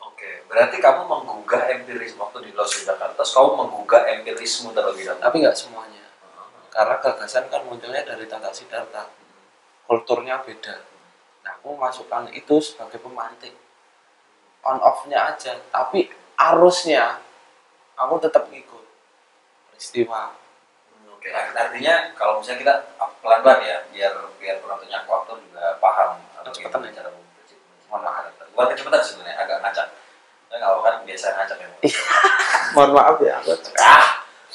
[0.00, 5.20] Oke, berarti kamu menggugah empiris waktu di Los Jakarta, terus kamu menggugah empirismu terlebih dahulu.
[5.20, 6.02] Tapi nggak semuanya.
[6.74, 9.06] karena gagasan kan munculnya dari Tata Siddhartha
[9.86, 10.74] kulturnya beda
[11.44, 13.52] nah aku masukkan itu sebagai pemantik
[14.62, 17.20] on off nya aja tapi arusnya
[17.94, 18.84] aku tetap ngikut
[19.70, 20.32] peristiwa
[20.90, 22.74] Hmm, Oke, art- artinya kalau misalnya kita
[23.20, 26.92] pelan-pelan ya, biar biar penontonnya aku aktor juga paham Kecepatan gimana ya?
[26.94, 27.08] cara
[27.84, 29.86] Mohon maaf, bukan kecepatan sebenarnya, agak ngacak.
[30.44, 31.68] Saya nggak kan biasa ngacak ya.
[32.74, 34.06] mohon maaf ya aku Ah!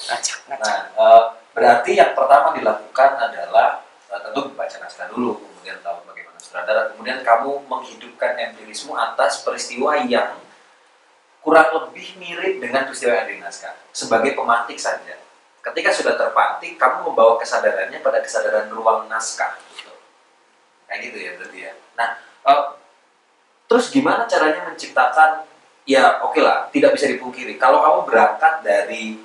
[0.05, 5.37] ngacak ngacak Nah, eh, berarti yang pertama dilakukan adalah eh, tentu baca naskah dulu,
[6.49, 10.33] sutradara, kemudian kamu menghidupkan empirismu atas peristiwa yang
[11.45, 15.13] kurang lebih mirip dengan peristiwa yang ada di naskah sebagai pemantik saja.
[15.61, 19.61] Ketika sudah terpantik, kamu membawa kesadarannya pada kesadaran ruang naskah.
[19.77, 19.93] Gitu.
[20.89, 21.73] Kayak gitu ya berarti ya.
[21.93, 22.09] Nah,
[22.49, 22.63] eh,
[23.69, 25.45] terus gimana caranya menciptakan?
[25.85, 27.61] Ya oke lah, tidak bisa dipungkiri.
[27.61, 29.21] Kalau kamu berangkat dari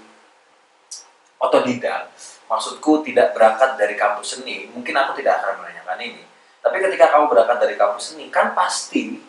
[1.40, 2.12] otodidak,
[2.52, 6.33] maksudku tidak berangkat dari kampus seni, mungkin aku tidak akan menanyakan ini.
[6.64, 9.20] Tapi ketika kamu berangkat dari kampus seni, kan pasti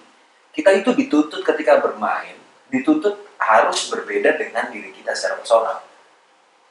[0.56, 2.39] kita itu dituntut ketika bermain,
[2.71, 5.84] dituntut harus berbeda dengan diri kita secara personal.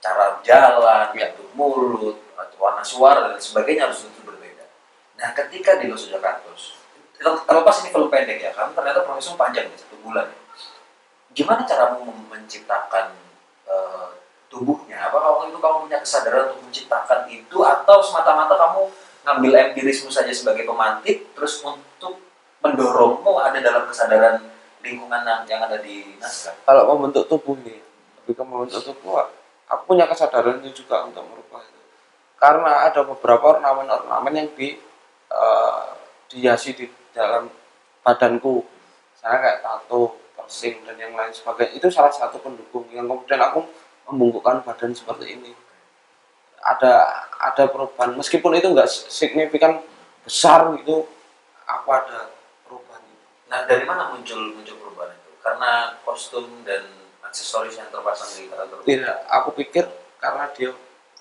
[0.00, 2.16] Cara jalan, bentuk mulut,
[2.56, 4.64] warna suara dan sebagainya harus tentu berbeda.
[5.20, 6.80] Nah, ketika di Los Jakartos,
[7.20, 10.40] terlepas ini film pendek ya, kan ternyata prosesnya panjang ya, satu bulan ya.
[11.36, 13.12] Gimana caramu menciptakan
[13.68, 14.08] eh,
[14.48, 15.12] tubuhnya?
[15.12, 18.88] Apakah waktu itu kamu punya kesadaran untuk menciptakan itu atau semata-mata kamu
[19.24, 22.20] ngambil empirismu saja sebagai pemantik terus untuk
[22.60, 24.40] mendorongmu ada dalam kesadaran
[24.84, 26.52] lingkungan yang- ada di naskah?
[26.68, 27.80] kalau membentuk tubuh nih
[28.20, 29.24] lebih ke membentuk tubuh
[29.68, 31.80] aku punya kesadaran itu juga untuk merubah itu.
[32.36, 34.76] Karena ada beberapa ornamen-ornamen yang di
[35.34, 35.84] eh,
[36.30, 37.50] dihiasi di dalam
[38.06, 38.62] badanku.
[39.18, 41.74] Saya kayak tato piercing dan yang lain sebagainya.
[41.74, 43.64] Itu salah satu pendukung yang kemudian aku
[44.12, 45.50] membungkukkan badan seperti ini
[46.64, 46.92] ada
[47.36, 48.16] ada perubahan.
[48.16, 49.84] Meskipun itu enggak signifikan
[50.24, 51.04] besar gitu
[51.68, 52.32] aku ada
[52.64, 53.04] perubahan
[53.52, 55.30] Nah, dari mana muncul muncul perubahan itu?
[55.44, 56.88] Karena kostum dan
[57.20, 58.78] aksesoris yang terpasang di karakter.
[58.88, 59.84] tidak aku pikir
[60.16, 60.72] karena dia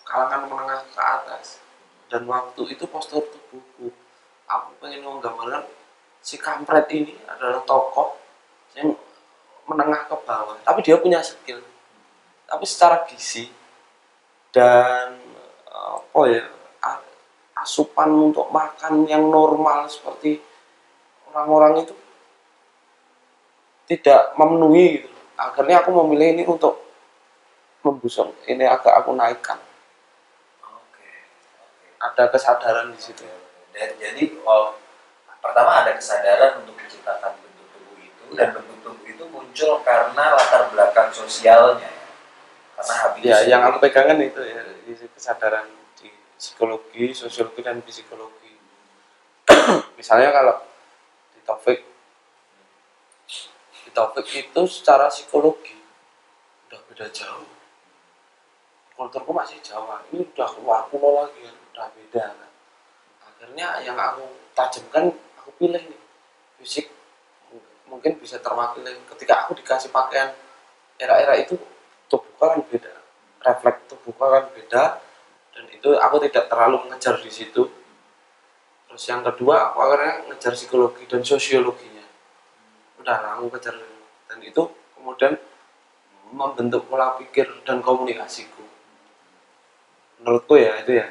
[0.07, 1.59] kalangan menengah ke atas.
[2.07, 3.89] Dan waktu itu postur tubuhku
[4.45, 5.65] aku pengen menggambarkan
[6.21, 8.15] si kampret ini adalah tokoh
[8.77, 8.95] yang
[9.67, 10.55] menengah ke bawah.
[10.63, 11.59] Tapi dia punya skill.
[12.47, 13.49] Tapi secara gizi
[14.53, 15.22] dan
[15.83, 16.43] apa ya
[17.63, 20.43] asupan untuk makan yang normal seperti
[21.31, 21.95] orang-orang itu
[23.87, 25.09] tidak memenuhi gitu.
[25.39, 26.83] akhirnya aku memilih ini untuk
[27.83, 29.59] membusung ini agak aku naikkan
[30.63, 31.07] Oke.
[31.99, 33.23] Ada kesadaran di situ
[33.73, 34.75] Dan, jadi oh,
[35.39, 40.71] pertama ada kesadaran untuk menciptakan bentuk tubuh itu dan bentuk tubuh itu muncul karena latar
[40.71, 42.02] belakang sosialnya ya.
[42.83, 48.51] Karena habis ya yang aku pegangan itu ya di kesadaran di psikologi sosiologi dan psikologi.
[49.99, 50.59] Misalnya kalau
[51.31, 51.79] di topik
[53.87, 55.79] di topik itu secara psikologi
[56.67, 57.47] udah beda jauh.
[58.99, 62.25] Kulturku masih Jawa ini udah keluar kuno lagi kan udah beda.
[62.35, 62.51] Kan
[63.23, 66.01] akhirnya yang aku tajamkan aku pilih nih
[66.59, 66.91] fisik.
[67.87, 70.35] Mungkin bisa terwakili ketika aku dikasih pakaian
[70.99, 71.55] era-era itu
[72.13, 72.93] tubuhku kan beda.
[73.41, 74.83] Refleks tubuhku kan beda.
[75.57, 77.65] Dan itu aku tidak terlalu mengejar di situ.
[78.85, 82.05] Terus yang kedua aku akhirnya ngejar psikologi dan sosiologinya.
[83.01, 83.73] Udah lah, aku kejar.
[84.29, 84.61] Dan itu
[84.93, 85.33] kemudian
[86.29, 88.61] membentuk pola pikir dan komunikasiku.
[90.21, 91.09] Menurutku ya itu ya.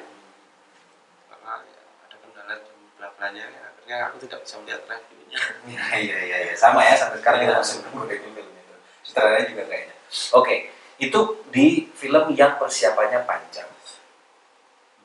[1.31, 5.39] Karena ya, ada kendala di belakangnya ya, akhirnya aku tidak bisa melihat reviewnya.
[5.67, 6.39] Iya iya iya.
[6.51, 6.55] Ya.
[6.59, 7.63] sama ya sampai sekarang kita Iya.
[7.63, 8.75] masih menunggu review film itu.
[9.07, 9.95] Sutradaranya juga kayaknya.
[10.37, 10.55] Oke,
[11.03, 13.67] itu di film yang persiapannya panjang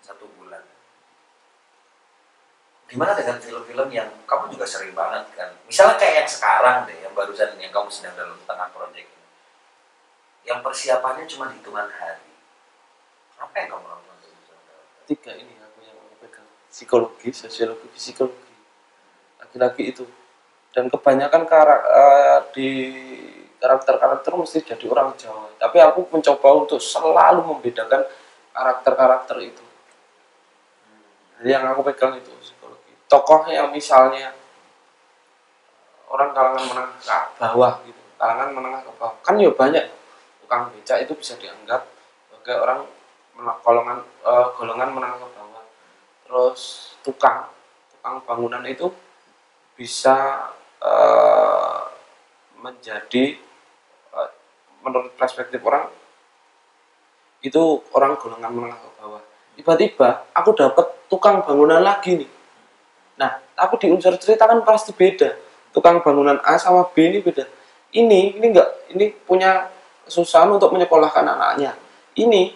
[0.06, 0.62] satu bulan.
[2.86, 5.50] Gimana dengan film-film yang kamu juga sering banget kan?
[5.66, 9.10] Misalnya kayak yang sekarang deh, yang barusan yang kamu sedang dalam tengah proyek.
[10.46, 12.30] Yang persiapannya cuma hitungan hari.
[13.42, 14.18] Apa yang kamu lakukan
[15.08, 18.52] tiga ini aku yang pegang psikologi sosiologi psikologi
[19.40, 20.04] lagi-lagi itu
[20.76, 22.70] dan kebanyakan karak, eh, di
[23.58, 25.50] karakter-karakter mesti jadi orang Jawa.
[25.58, 28.06] Tapi aku mencoba untuk selalu membedakan
[28.54, 29.64] karakter-karakter itu.
[31.38, 32.94] Jadi yang aku pegang itu psikologi.
[33.06, 34.34] Tokoh yang misalnya
[36.10, 39.16] orang kalangan menengah ke bawah gitu kalangan menengah ke bawah.
[39.22, 39.86] Kan ya banyak
[40.44, 41.86] tukang beca itu bisa dianggap
[42.28, 42.80] sebagai orang
[43.62, 45.64] golongan eh, golongan menengah ke bawah.
[46.26, 46.62] Terus
[47.06, 47.54] tukang
[47.94, 48.90] tukang bangunan itu
[49.78, 50.50] bisa
[50.82, 51.82] eh,
[52.58, 53.38] menjadi
[54.82, 55.90] menurut perspektif orang
[57.46, 59.22] itu orang golongan menengah ke bawah.
[59.58, 62.30] Tiba-tiba aku dapat tukang bangunan lagi nih.
[63.18, 65.38] Nah tapi di unsur cerita kan pasti beda.
[65.74, 67.46] Tukang bangunan A sama B ini beda.
[67.94, 69.70] Ini ini enggak ini punya
[70.06, 71.78] kesusahan untuk menyekolahkan anaknya.
[72.18, 72.54] Ini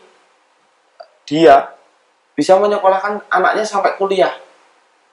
[1.30, 1.78] dia
[2.34, 4.34] bisa menyekolahkan anaknya sampai kuliah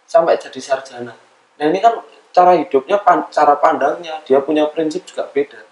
[0.08, 1.12] sampai jadi sarjana.
[1.60, 2.00] Nah ini kan
[2.32, 4.24] cara hidupnya cara pandangnya.
[4.24, 5.67] Dia punya prinsip juga beda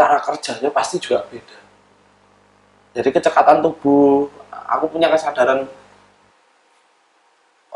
[0.00, 1.58] cara kerjanya pasti juga beda
[2.96, 5.68] jadi kecekatan tubuh aku punya kesadaran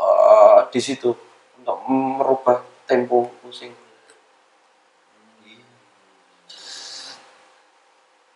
[0.01, 1.13] eh, di situ
[1.61, 3.77] untuk merubah tempo pusing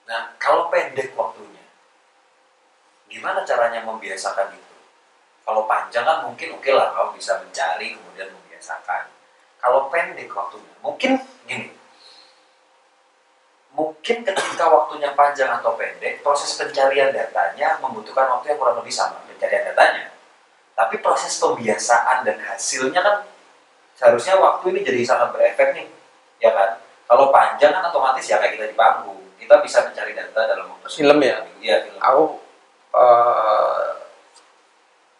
[0.10, 1.62] Nah, kalau pendek waktunya,
[3.06, 4.78] gimana caranya membiasakan itu?
[5.45, 9.06] Kalau panjang kan mungkin oke lah, kamu bisa mencari kemudian membiasakan.
[9.62, 11.69] Kalau pendek waktunya, mungkin gini,
[14.00, 19.20] mungkin ketika waktunya panjang atau pendek, proses pencarian datanya membutuhkan waktu yang kurang lebih sama
[19.28, 20.16] pencarian datanya.
[20.72, 23.28] Tapi proses pembiasaan dan hasilnya kan
[24.00, 25.92] seharusnya waktu ini jadi sangat berefek nih,
[26.40, 26.80] ya kan?
[27.12, 30.88] Kalau panjang kan otomatis ya kayak kita di panggung, kita bisa mencari data dalam waktu
[30.88, 31.44] Film ya?
[31.60, 32.00] Iya film.
[32.00, 32.24] aku
[32.96, 33.88] eh,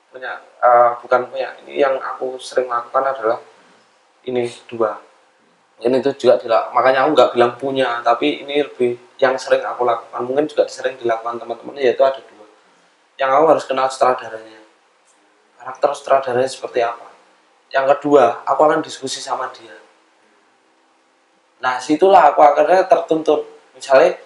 [0.08, 0.32] punya
[0.64, 3.44] eh, bukan punya ini yang aku sering lakukan adalah
[4.24, 5.09] ini dua
[5.80, 9.88] ini itu juga dilak, makanya aku nggak bilang punya tapi ini lebih yang sering aku
[9.88, 10.24] lakukan.
[10.28, 12.48] Mungkin juga sering dilakukan teman-teman yaitu ada dua.
[13.20, 14.60] Yang aku harus kenal sutradaranya.
[15.60, 17.08] Karakter sutradaranya seperti apa.
[17.72, 19.76] Yang kedua aku akan diskusi sama dia.
[21.60, 23.44] Nah situlah aku akhirnya tertuntun.
[23.76, 24.20] Misalnya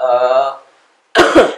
[0.00, 0.50] eh,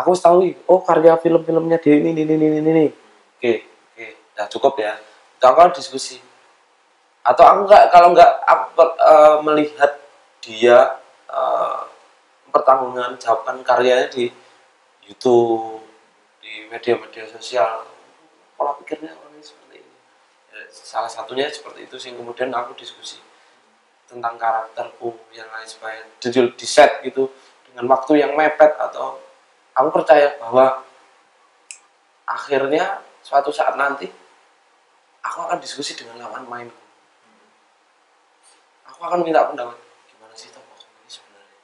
[0.00, 2.86] aku tahu oh karya film-filmnya dia ini ini ini ini ini.
[3.36, 4.06] Oke oke.
[4.36, 4.96] Udah cukup ya.
[5.40, 6.27] Aku akan diskusi
[7.22, 9.92] atau aku nggak kalau nggak aku eh, melihat
[10.42, 11.80] dia eh,
[12.48, 14.32] pertanggungan jawabkan karyanya di
[15.04, 15.84] YouTube
[16.42, 17.84] di media-media sosial.
[18.58, 19.94] Pola pikirnya orang ini seperti ini?
[20.52, 22.10] Ya, salah satunya seperti itu sih.
[22.12, 23.22] Kemudian aku diskusi
[24.08, 27.28] tentang karakterku yang lain supaya di, di set gitu
[27.68, 29.20] dengan waktu yang mepet atau
[29.76, 30.80] aku percaya bahwa
[32.24, 34.08] akhirnya suatu saat nanti
[35.20, 36.87] aku akan diskusi dengan lawan mainku
[38.98, 39.78] aku akan minta pendapat.
[40.10, 41.58] Gimana sih tokoh ini sebenarnya?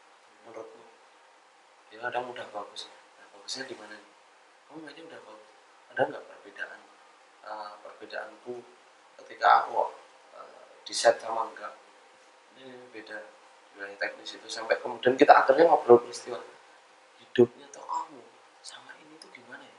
[0.47, 0.87] Menurutmu?
[1.91, 2.87] Ya kadang udah bagus.
[3.19, 3.99] Nah bagusnya di mana
[4.71, 5.51] kamu mainnya udah bagus.
[5.91, 6.81] Ada nggak perbedaan
[7.43, 8.55] uh, perbedaanku
[9.19, 9.91] ketika aku
[10.39, 11.75] uh, di set sama enggak?
[12.55, 13.19] Ini beda
[13.75, 16.39] wilayah teknis itu sampai kemudian kita akhirnya ngobrol peristiwa.
[17.19, 18.23] Hidupnya tokohmu
[18.63, 19.79] sama ini tuh gimana ya?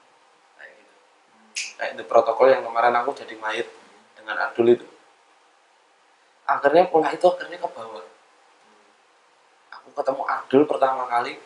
[0.60, 0.96] Kayak gitu.
[1.80, 3.72] Kayak the protokol yang kemarin aku jadi mayat
[4.20, 4.88] dengan Adul itu
[6.46, 8.06] akhirnya pola itu akhirnya ke bawah
[9.74, 11.38] aku ketemu Adul pertama kali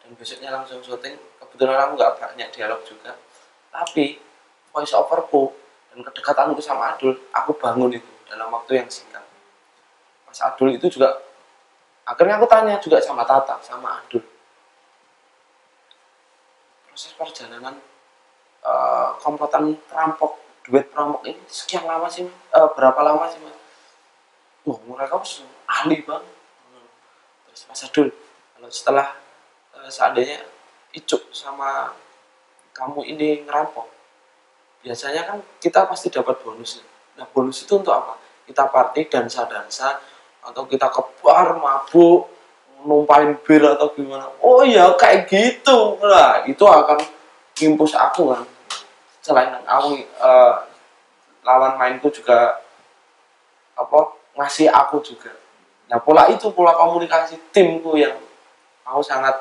[0.00, 1.18] dan besoknya langsung syuting.
[1.42, 3.18] Kebetulan aku nggak banyak dialog juga.
[3.74, 4.22] Tapi
[4.70, 5.50] voice overku
[5.90, 9.22] dan kedekatanku sama Adul aku bangun itu dalam waktu yang singkat.
[10.30, 11.18] Mas Adul itu juga
[12.06, 14.22] akhirnya aku tanya juga sama Tata sama Adul
[16.90, 17.78] proses perjalanan
[18.66, 23.59] uh, komplotan perampok duet perampok ini sekian lama sih uh, berapa lama sih mas
[24.66, 25.22] wah mereka
[25.68, 26.34] ahli banget.
[27.48, 28.08] Terus Mas Adul
[28.56, 29.08] kalau setelah
[29.76, 30.44] uh, seandainya
[30.90, 31.94] Icuk sama
[32.74, 33.86] kamu ini ngerampok
[34.82, 36.82] biasanya kan kita pasti dapat bonus.
[37.14, 38.16] Nah bonus itu untuk apa?
[38.48, 40.00] Kita party dansa-dansa
[40.40, 42.26] atau kita ke bar mabuk
[42.82, 44.26] numpain bir atau gimana.
[44.40, 46.00] Oh ya kayak gitu.
[46.00, 46.98] Lah itu akan
[47.60, 48.42] impus aku kan.
[49.20, 50.64] Selain aku uh,
[51.44, 52.56] lawan mainku juga
[53.76, 55.36] apa ngasih aku juga
[55.92, 58.16] nah pola itu pola komunikasi timku yang
[58.88, 59.36] aku sangat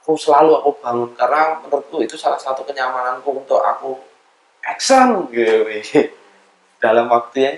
[0.00, 4.00] aku selalu aku bangun karena menurutku itu salah satu kenyamananku untuk aku
[4.64, 5.68] action gitu
[6.82, 7.56] dalam waktu yang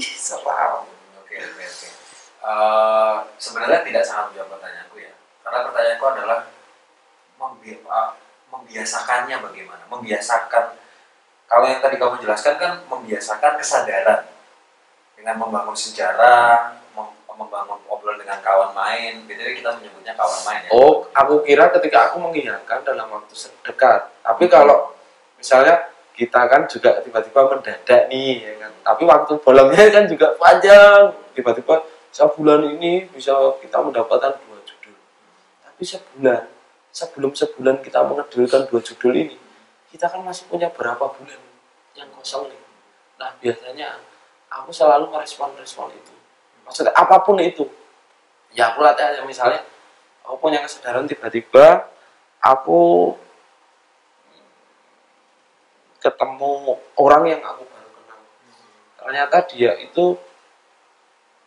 [0.00, 0.88] seram
[1.34, 1.88] Oke, oke, oke.
[2.44, 5.10] Uh, sebenarnya tidak sangat menjawab pertanyaanku ya.
[5.42, 6.38] Karena pertanyaanku adalah
[7.42, 8.14] membi uh,
[8.54, 9.82] membiasakannya bagaimana?
[9.90, 10.78] Membiasakan
[11.50, 14.30] kalau yang tadi kamu jelaskan kan membiasakan kesadaran
[15.16, 19.26] dengan membangun sejarah, mem membangun obrolan dengan kawan main.
[19.26, 20.70] Jadi kita menyebutnya kawan main ya.
[20.70, 23.34] Oh, aku kira ketika aku mengingatkan dalam waktu
[23.66, 24.10] dekat.
[24.22, 24.94] Tapi kalau
[25.38, 31.10] misalnya kita kan juga tiba-tiba mendadak nih ya kan tapi waktu bolongnya kan juga panjang
[31.34, 31.82] tiba-tiba
[32.14, 34.94] sebulan ini bisa kita mendapatkan dua judul
[35.66, 36.46] tapi sebulan
[36.94, 39.36] sebelum sebulan kita mengedulkan dua judul ini
[39.90, 41.42] kita kan masih punya berapa bulan
[41.98, 42.62] yang kosong nih
[43.18, 43.98] nah biasanya
[44.54, 46.14] aku selalu merespon-respon itu.
[46.62, 47.66] Maksudnya apa pun itu.
[48.54, 49.66] Ya aku latih aja misalnya
[50.22, 51.90] aku punya kesadaran tiba-tiba
[52.38, 53.12] aku
[55.98, 58.20] ketemu orang yang aku baru kenal.
[59.02, 60.14] Ternyata dia itu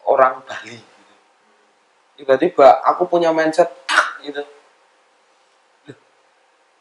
[0.04, 0.80] orang Bali
[2.17, 4.43] tiba-tiba aku punya mindset tak gitu.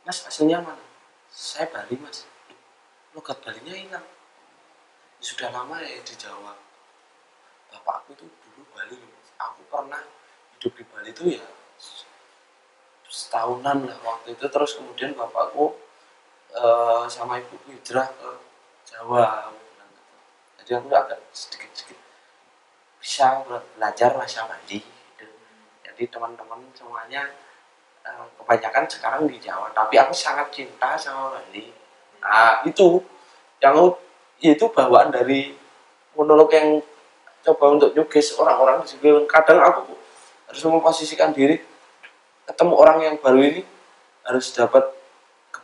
[0.02, 0.82] Mas aslinya mana?
[1.30, 2.26] Saya Bali mas.
[3.14, 4.15] Logat Balinya hilang
[5.20, 6.52] sudah lama ya di Jawa
[7.72, 8.96] bapakku itu dulu Bali
[9.37, 10.02] aku pernah
[10.57, 11.46] hidup di Bali itu ya
[13.16, 14.44] setahunan lah waktu itu.
[14.46, 15.72] Terus kemudian bapakku
[16.52, 18.31] uh, sama ibuku hijrah ke
[18.87, 19.50] Jawa.
[20.61, 21.98] Jadi aku agak sedikit-sedikit
[23.00, 24.83] bisa belajar bahasa Bali.
[24.83, 25.26] Gitu.
[25.81, 27.24] jadi teman-teman semuanya
[28.05, 29.72] uh, kebanyakan sekarang di Jawa.
[29.72, 31.72] Tapi aku sangat cinta sama Bali.
[32.20, 33.00] Nah itu
[33.64, 33.96] yang
[34.44, 35.57] itu bawaan dari
[36.12, 36.81] monolog yang
[37.46, 39.94] coba untuk nyugis orang-orang di sini kadang aku
[40.51, 41.62] harus memposisikan diri
[42.46, 43.62] ketemu orang yang baru ini
[44.27, 44.83] harus dapat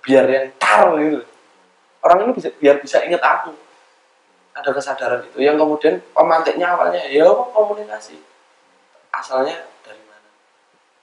[0.03, 1.23] biar yang tar gitu.
[2.03, 3.55] Orang ini bisa biar bisa ingat aku.
[4.53, 5.39] Ada kesadaran itu.
[5.39, 8.19] Yang kemudian pemantiknya awalnya ya komunikasi?
[9.15, 10.29] Asalnya dari mana?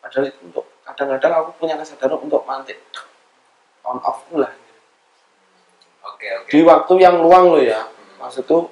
[0.04, 2.78] Padahal itu untuk kadang-kadang aku punya kesadaran untuk mantik.
[3.88, 4.52] On off lah
[6.06, 6.50] oke oke.
[6.52, 7.88] Di waktu yang luang loh ya.
[8.20, 8.68] Maksud tuh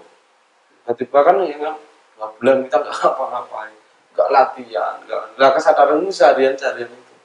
[0.84, 1.76] tiba-tiba kan ya kan
[2.16, 3.76] dua bulan kita nggak apa-ngapain
[4.16, 4.96] nggak latihan
[5.36, 7.16] nggak kesadaran itu seharian seharian itu.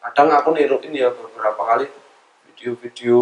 [0.00, 1.86] Kadang aku niruin ya beberapa kali
[2.50, 3.20] video-video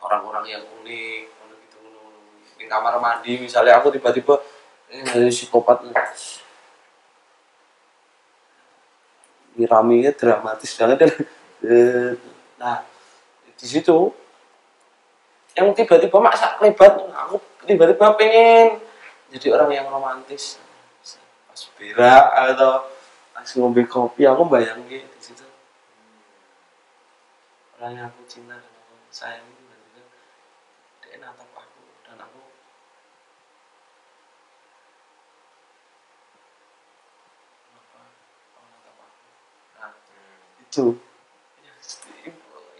[0.00, 1.22] orang-orang yang unik
[1.66, 1.80] gitu
[2.60, 4.38] di kamar mandi misalnya aku tiba-tiba
[4.92, 5.84] eh, dari psikopat
[9.56, 11.00] iraminya dramatis banget.
[11.66, 12.12] Eh,
[12.60, 12.84] nah
[13.56, 14.12] di situ
[15.56, 18.76] yang tiba-tiba maksa lebat aku tiba-tiba pengen
[19.32, 20.60] jadi orang yang romantis.
[21.48, 22.84] Pas berak atau
[23.32, 25.48] pas ngombe kopi aku bayangin di situ.
[27.80, 30.04] Orang yang aku cinta dan aku sayang itu tiba-tiba kan
[31.00, 32.40] dia natap aku dan aku
[37.64, 37.98] kenapa
[38.60, 39.20] oh, natap aku.
[39.80, 39.92] Nah,
[40.60, 40.84] itu.
[41.64, 41.72] Iya,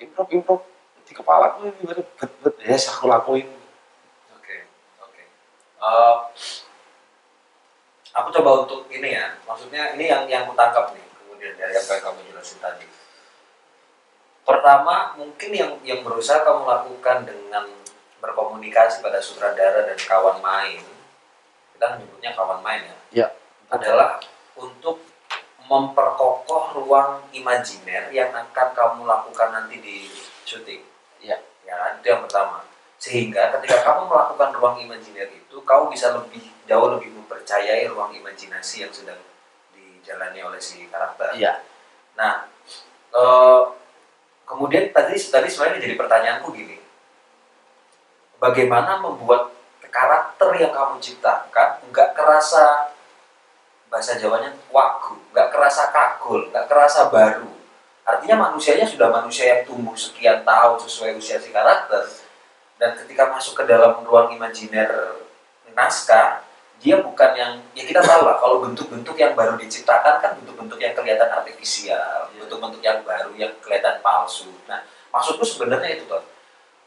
[0.05, 0.76] improv improv
[1.07, 3.47] di kepala aku ini bet bet ya aku lakuin
[4.35, 4.57] Oke,
[5.01, 5.23] oke.
[5.79, 6.17] Eh,
[8.17, 11.91] aku coba untuk ini ya, maksudnya ini yang yang aku tangkap nih, kemudian dari apa
[11.95, 12.87] yang kamu jelasin tadi.
[14.47, 17.67] Pertama, mungkin yang yang berusaha kamu lakukan dengan
[18.23, 20.83] berkomunikasi pada sutradara dan kawan main,
[21.75, 23.27] kita menyebutnya kawan main ya, Ya.
[23.69, 24.23] adalah
[24.57, 25.03] untuk
[25.67, 29.97] memperkokoh ruang imajiner yang akan kamu lakukan nanti di
[30.47, 30.96] syuting.
[31.27, 31.39] Ya.
[31.67, 32.63] Ya, itu yang pertama
[32.97, 38.89] sehingga ketika kamu melakukan ruang imajiner itu kamu bisa lebih jauh lebih mempercayai ruang imajinasi
[38.89, 39.21] yang sedang
[39.75, 41.37] dijalani oleh si karakter.
[41.37, 41.61] iya
[42.17, 42.49] Nah,
[43.13, 43.63] eh,
[44.49, 46.81] kemudian tadi tadi sebenarnya jadi pertanyaanku gini,
[48.41, 49.53] bagaimana membuat
[49.93, 52.93] karakter yang kamu ciptakan nggak kerasa
[53.89, 57.56] bahasa Jawanya wagu, nggak kerasa kagul, nggak kerasa baru.
[58.07, 62.07] Artinya manusianya sudah manusia yang tumbuh sekian tahun sesuai usia si karakter,
[62.79, 65.19] dan ketika masuk ke dalam ruang imajiner
[65.75, 66.47] naskah,
[66.79, 70.95] dia bukan yang ya kita tahu lah kalau bentuk-bentuk yang baru diciptakan kan bentuk-bentuk yang
[70.95, 72.47] kelihatan artifisial, Iya.
[72.47, 74.55] bentuk-bentuk yang baru yang kelihatan palsu.
[74.71, 76.23] Nah, maksudku sebenarnya itu tuh,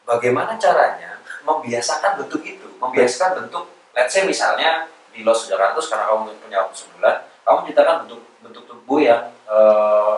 [0.08, 6.38] bagaimana caranya membiasakan bentuk itu, membiasakan bentuk, let's say misalnya di Los Jakarta karena kamu
[6.38, 10.16] punya waktu sebulan, kamu menciptakan bentuk bentuk tubuh yang eh,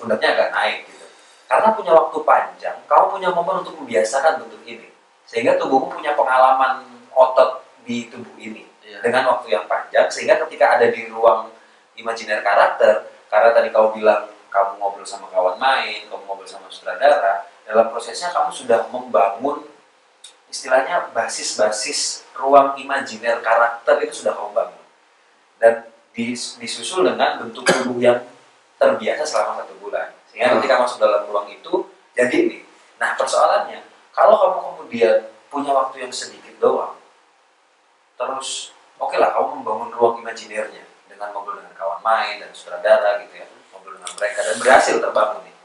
[0.00, 1.06] pundaknya agak naik gitu.
[1.44, 4.88] Karena punya waktu panjang, kamu punya momen untuk membiasakan bentuk ini,
[5.28, 8.64] sehingga tubuhmu punya pengalaman otot di tubuh ini.
[8.80, 9.04] Iya.
[9.04, 11.52] Dengan waktu yang panjang sehingga ketika ada di ruang
[11.94, 17.46] imajiner karakter karena tadi kamu bilang kamu ngobrol sama kawan main kamu ngobrol sama sutradara
[17.62, 19.62] dalam prosesnya kamu sudah membangun
[20.50, 24.84] istilahnya basis-basis ruang imajiner karakter itu sudah kamu bangun.
[25.62, 25.74] Dan
[26.10, 28.18] dis- disusul dengan bentuk tubuh yang
[28.74, 30.56] terbiasa selama satu bulan sehingga Hmm.
[30.62, 32.58] ketika masuk dalam ruang itu jadi ini.
[33.02, 33.82] Nah persoalannya
[34.14, 35.18] kalau kamu kemudian
[35.50, 36.94] punya waktu yang sedikit doang
[38.14, 38.70] terus
[39.00, 43.46] oke lah kamu membangun ruang imajinernya dengan ngobrol dengan kawan main dan sutradara gitu ya
[43.74, 45.56] ngobrol dengan mereka dan berhasil terbangun nih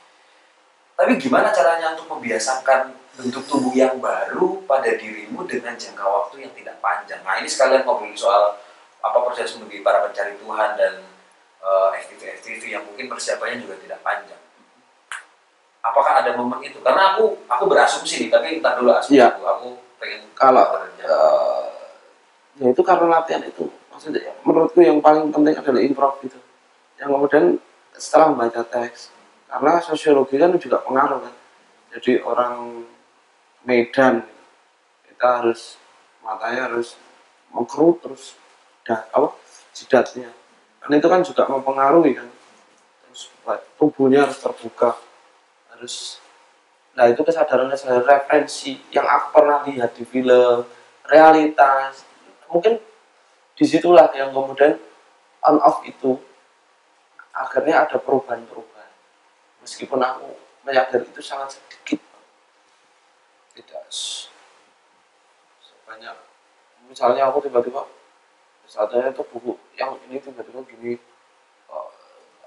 [0.96, 6.54] tapi gimana caranya untuk membiasakan bentuk tubuh yang baru pada dirimu dengan jangka waktu yang
[6.56, 7.20] tidak panjang?
[7.24, 8.56] Nah ini sekalian ngobrolin soal
[9.04, 11.04] apa proses menjadi para pencari Tuhan dan
[11.96, 14.42] FTV-FTV yang mungkin persiapannya juga tidak panjang.
[15.82, 16.82] Apakah ada momen itu?
[16.82, 19.34] Karena aku aku berasumsi nih tapi entah dulu asumsi Iya.
[19.38, 19.42] aku.
[19.46, 19.68] Aku
[20.02, 21.04] pengen Kalau- bekerja.
[21.06, 21.66] Eh,
[22.58, 23.66] ya itu karena latihan itu.
[23.94, 26.38] Maksudnya menurutku yang paling penting adalah improv itu
[27.00, 27.46] yang kemudian
[27.96, 29.14] setelah membaca teks
[29.48, 31.34] karena sosiologi kan juga pengaruh kan.
[31.96, 32.84] Jadi orang
[33.66, 34.22] Medan
[35.08, 35.80] kita harus
[36.22, 37.00] matanya harus
[37.50, 38.36] mengkerut terus
[38.84, 39.32] dah apa
[39.72, 40.30] jidatnya
[40.86, 42.30] kan itu kan juga mempengaruhi kan.
[43.10, 43.34] Terus
[43.82, 44.94] tubuhnya harus terbuka.
[45.74, 46.22] Harus
[46.94, 50.64] nah itu kesadaran kesadaran referensi yang aku pernah lihat di film
[51.04, 52.08] realitas
[52.48, 52.80] mungkin
[53.52, 54.80] di situlah yang kemudian
[55.44, 56.16] on off itu
[57.34, 58.94] akhirnya ada perubahan-perubahan.
[59.66, 60.30] Meskipun aku
[60.62, 61.98] menyadari itu sangat sedikit.
[63.58, 64.46] Tidak sebanyak
[66.86, 67.82] misalnya aku tiba-tiba
[68.66, 70.94] saatnya itu buku yang ini tiba-tiba gini
[71.70, 71.90] eh,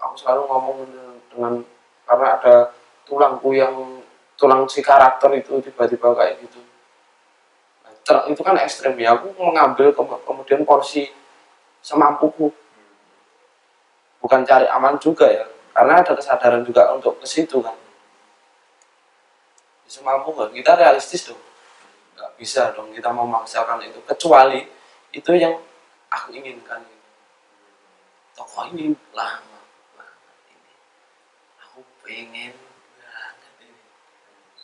[0.02, 0.78] aku selalu ngomong
[1.30, 1.52] dengan
[2.08, 2.54] karena ada
[3.06, 4.02] tulangku yang
[4.38, 6.62] tulang si karakter itu tiba-tiba kayak gitu.
[7.82, 11.10] Nah, ter- itu kan ekstrem ya aku mengambil ke- kemudian porsi
[11.82, 12.54] semampuku.
[14.18, 17.74] Bukan cari aman juga ya karena ada kesadaran juga untuk ke situ kan.
[19.86, 21.40] Semampu nggak kita realistis dong.
[22.14, 24.66] Nggak bisa dong kita memaksakan itu kecuali
[25.14, 25.54] itu yang
[26.08, 26.82] aku inginkan
[28.36, 29.60] tokoh ini lama
[29.96, 30.72] banget ini
[31.60, 33.68] aku pengen ini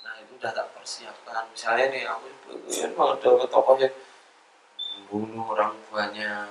[0.04, 3.94] nah itu udah tak persiapkan misalnya nih aku pengen banget dapat tokoh yang
[5.08, 6.48] membunuh orang tuanya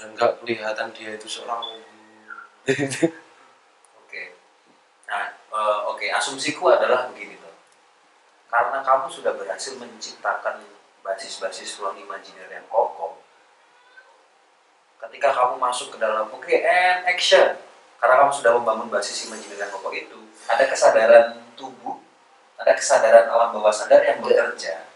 [0.00, 1.64] dan nggak kelihatan dia itu seorang
[4.04, 4.22] Oke.
[5.08, 7.54] Nah, eh, oke, asumsiku adalah begini tuh.
[8.50, 10.60] Karena kamu sudah berhasil menciptakan
[11.00, 13.16] basis-basis ruang imajiner yang kokoh.
[15.00, 17.56] Ketika kamu masuk ke dalam, oke, and action.
[18.00, 20.16] Karena kamu sudah membangun basis yang kokoh itu,
[20.48, 22.00] ada kesadaran tubuh,
[22.56, 24.88] ada kesadaran alam bawah sadar yang bekerja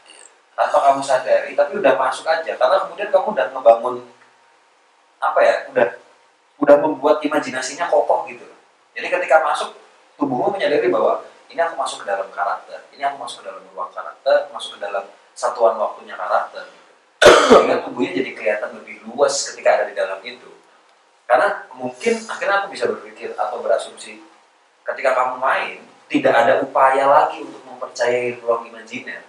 [0.54, 2.52] tanpa kamu sadari, tapi udah masuk aja.
[2.56, 3.96] Karena kemudian kamu udah ngebangun
[5.20, 5.86] apa ya, udah
[6.62, 8.46] udah membuat imajinasinya kokoh gitu.
[8.94, 9.74] Jadi ketika masuk,
[10.16, 13.90] tubuhmu menyadari bahwa ini aku masuk ke dalam karakter, ini aku masuk ke dalam ruang
[13.90, 16.64] karakter, masuk ke dalam satuan waktunya karakter.
[17.24, 17.56] Gitu.
[17.56, 20.50] Sehingga tubuhnya jadi kelihatan lebih luas ketika ada di dalam itu.
[21.24, 24.20] Karena mungkin akhirnya aku bisa berpikir atau berasumsi,
[24.84, 29.24] ketika kamu main tidak ada upaya lagi untuk mempercayai ruang imajiner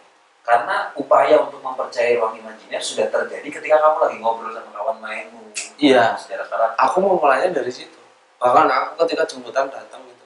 [0.45, 5.41] karena upaya untuk mempercayai ruang imajiner sudah terjadi ketika kamu lagi ngobrol sama kawan mainmu
[5.81, 6.13] Iya.
[6.19, 7.97] karakter aku mau mulainya dari situ
[8.37, 10.25] bahkan aku ketika jemputan datang gitu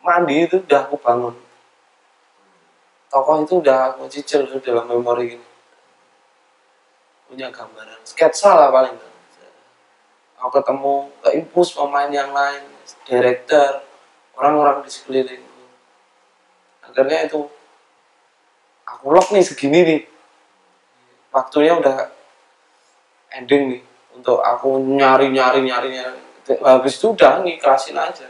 [0.00, 1.34] mandi itu udah aku bangun
[3.12, 5.46] tokoh itu udah aku cicil dalam memori ini
[7.28, 8.96] punya gambaran sketsa lah paling.
[10.40, 12.62] Aku ketemu ke impus pemain yang lain
[13.04, 13.84] director
[14.38, 15.62] orang-orang di sekelilingku.
[16.88, 17.44] Akhirnya itu
[18.88, 20.02] aku lock nih segini nih.
[21.34, 22.08] Waktunya udah
[23.36, 23.82] ending nih
[24.16, 26.20] untuk aku nyari nyari nyari nyari.
[26.64, 28.24] Habis itu udah ngiklasin aja.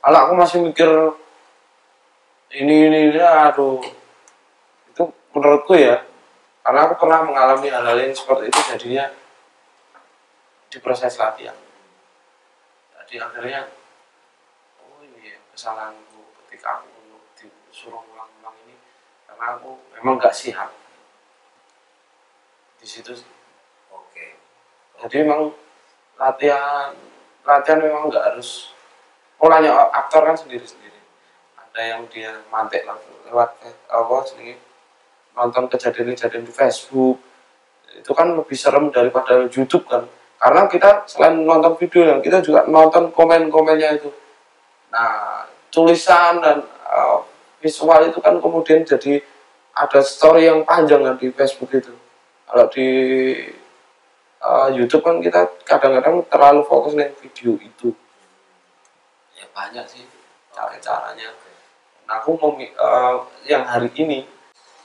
[0.00, 0.90] Kalau aku masih mikir
[2.58, 3.78] ini ini, ini aduh.
[4.90, 6.09] Itu menurutku ya
[6.70, 9.10] karena aku pernah mengalami hal-hal yang seperti itu jadinya
[10.70, 11.58] di proses latihan.
[12.94, 13.66] Jadi akhirnya
[14.78, 18.78] oh ini ya kesalahanku ketika aku disuruh ulang-ulang ini
[19.26, 20.70] karena aku memang nggak siap.
[22.78, 23.18] Di situ
[23.90, 24.26] oke.
[25.02, 25.50] Jadi memang
[26.22, 26.94] latihan
[27.50, 28.78] latihan memang nggak harus
[29.42, 31.02] polanya aktor kan sendiri sendiri
[31.58, 34.69] ada yang dia mantek lewat, lewat eh, apa sini
[35.34, 37.18] nonton kejadian-kejadian di Facebook.
[37.96, 40.06] Itu kan lebih serem daripada YouTube kan.
[40.40, 44.08] Karena kita selain nonton video yang kita juga nonton komen-komennya itu.
[44.88, 47.18] Nah tulisan dan eh,
[47.60, 49.20] visual itu kan kemudian jadi
[49.76, 51.92] ada story yang panjang kan di Facebook itu.
[52.48, 52.88] Kalau di
[54.40, 57.92] eh, YouTube kan kita kadang-kadang terlalu fokus dengan video itu.
[59.36, 60.08] Ya banyak sih.
[60.56, 61.36] Cara-caranya.
[62.08, 64.24] Nah aku mau eh, yang hari ini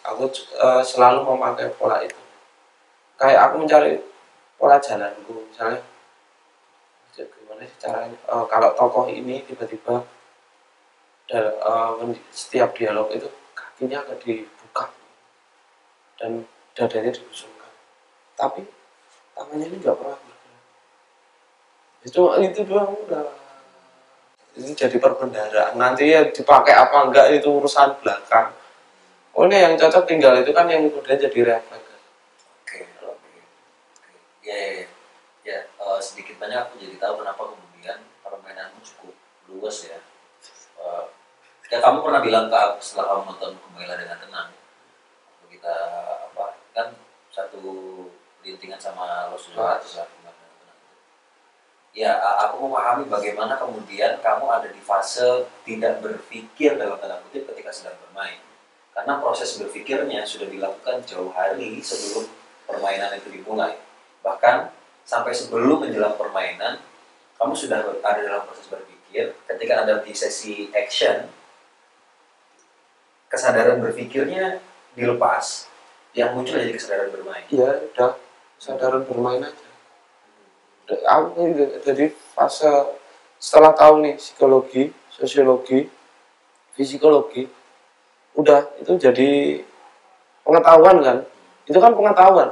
[0.05, 2.17] aku eh, selalu memakai pola itu.
[3.17, 3.91] Kayak aku mencari
[4.59, 5.81] pola jalanku misalnya.
[7.15, 8.17] Ya gimana sih caranya?
[8.17, 10.03] Eh, kalau tokoh ini tiba-tiba
[11.29, 13.27] da- eh, men- setiap dialog itu
[13.57, 14.85] kakinya agak dibuka
[16.21, 16.45] dan
[16.75, 17.71] dadanya dibusungkan
[18.35, 18.63] tapi
[19.35, 20.63] tangannya ini nggak pernah bergerak
[22.05, 23.25] itu itu doang udah.
[24.55, 25.75] Ini jadi perbendaharaan.
[25.75, 28.55] Nanti ya dipakai apa enggak itu urusan belakang
[29.35, 31.85] oh ini yang cocok tinggal itu kan yang kemudian jadi refleks
[32.65, 33.39] Oke, oke.
[34.41, 34.87] Ya, ya, ya.
[35.45, 39.13] Ya, eh, sedikit banyak aku jadi tahu kenapa kemudian permainanmu cukup
[39.45, 40.01] luas ya.
[40.81, 41.05] Eh,
[41.69, 44.49] ya kamu pernah bilang ke aku setelah kamu nonton Kembalilah dengan Tenang,
[45.53, 45.75] kita
[46.33, 46.87] apa kan
[47.29, 47.61] satu
[48.41, 49.61] lintingan sama Los itu.
[51.95, 57.71] Ya, aku memahami bagaimana kemudian kamu ada di fase tidak berpikir dalam tanda kutip ketika
[57.71, 58.35] sedang bermain.
[58.95, 62.31] Karena proses berpikirnya sudah dilakukan jauh hari sebelum
[62.63, 63.75] permainan itu dimulai.
[64.23, 64.71] Bahkan
[65.03, 66.79] sampai sebelum menjelang permainan,
[67.35, 69.35] kamu sudah ada dalam proses berpikir.
[69.43, 71.27] Ketika ada di sesi action,
[73.27, 74.63] kesadaran berpikirnya
[74.95, 75.67] dilepas.
[76.15, 77.43] Yang muncul jadi kesadaran bermain.
[77.51, 78.15] ya udah
[78.55, 79.65] sadaran bermain aja
[81.83, 82.69] jadi fase
[83.41, 85.89] setelah tahu nih psikologi sosiologi
[86.77, 87.49] psikologi
[88.35, 89.29] udah itu jadi
[90.43, 91.17] pengetahuan kan
[91.65, 92.49] itu kan pengetahuan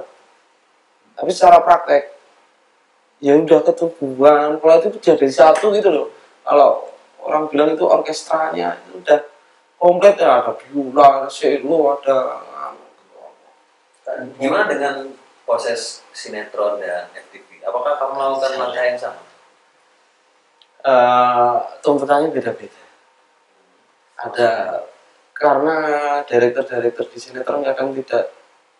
[1.14, 2.16] tapi secara praktek
[3.24, 6.08] ya udah ketubuhan kalau itu jadi satu gitu loh
[6.44, 6.90] kalau
[7.24, 9.20] orang bilang itu orkestranya itu udah
[9.80, 12.18] komplit ya ada biola ada cello ada
[14.38, 15.10] Gimana dengan
[15.48, 17.64] proses sinetron dan FTV?
[17.64, 19.24] Apakah kamu melakukan langkah yang sama?
[20.84, 22.84] eh tuntutannya beda-beda.
[24.20, 24.50] Ada
[25.44, 25.76] karena
[26.24, 28.32] direktur-direktur di sinetron kadang tidak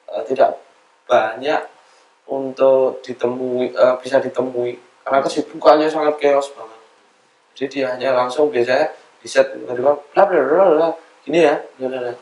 [0.08, 0.56] eh, tidak
[1.04, 1.60] banyak
[2.32, 6.80] untuk ditemui eh, bisa ditemui karena kesibukannya sangat chaos banget.
[7.54, 10.90] Jadi dia hanya langsung biasanya di set tiba-tiba bla bla bla bla
[11.28, 12.14] gini ya, bla bla bla.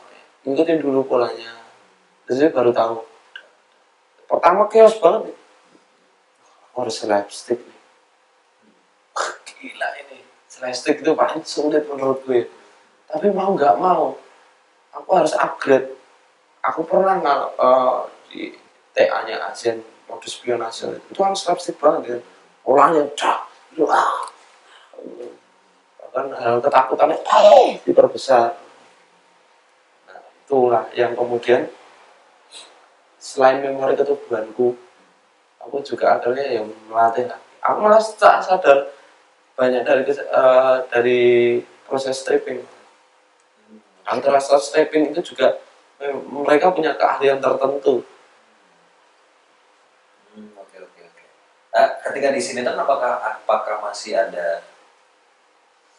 [0.42, 1.54] ikutin dulu polanya.
[2.26, 2.98] Terus baru tahu.
[4.26, 5.38] Pertama chaos banget
[6.74, 7.82] harus slapstick nih
[9.62, 10.18] gila ini
[10.50, 12.50] slapstick itu paling sulit menurut gue
[13.06, 14.18] tapi mau nggak mau
[14.96, 15.90] aku harus upgrade.
[16.62, 17.98] Aku pernah nggak eh,
[18.30, 18.42] di
[18.94, 22.18] TA nya Asian modus spionase itu kan slapstick banget ya.
[22.68, 23.40] Orangnya cak
[23.74, 24.30] gitu ah.
[26.00, 28.54] Bahkan hal ketakutannya ah, diperbesar.
[30.06, 31.66] Nah, itulah yang kemudian
[33.18, 34.76] selain memori ketubuhanku
[35.62, 37.30] aku juga akhirnya yang melatih.
[37.62, 38.92] Aku malah sadar
[39.58, 41.22] banyak dari eh, dari
[41.86, 42.62] proses stripping
[44.06, 45.62] antara proses stripping itu juga
[46.02, 48.06] eh, mereka punya keahlian tertentu.
[50.34, 51.24] Hmm, oke oke oke.
[51.76, 54.66] Nah, ketika di sinetron apakah apakah masih ada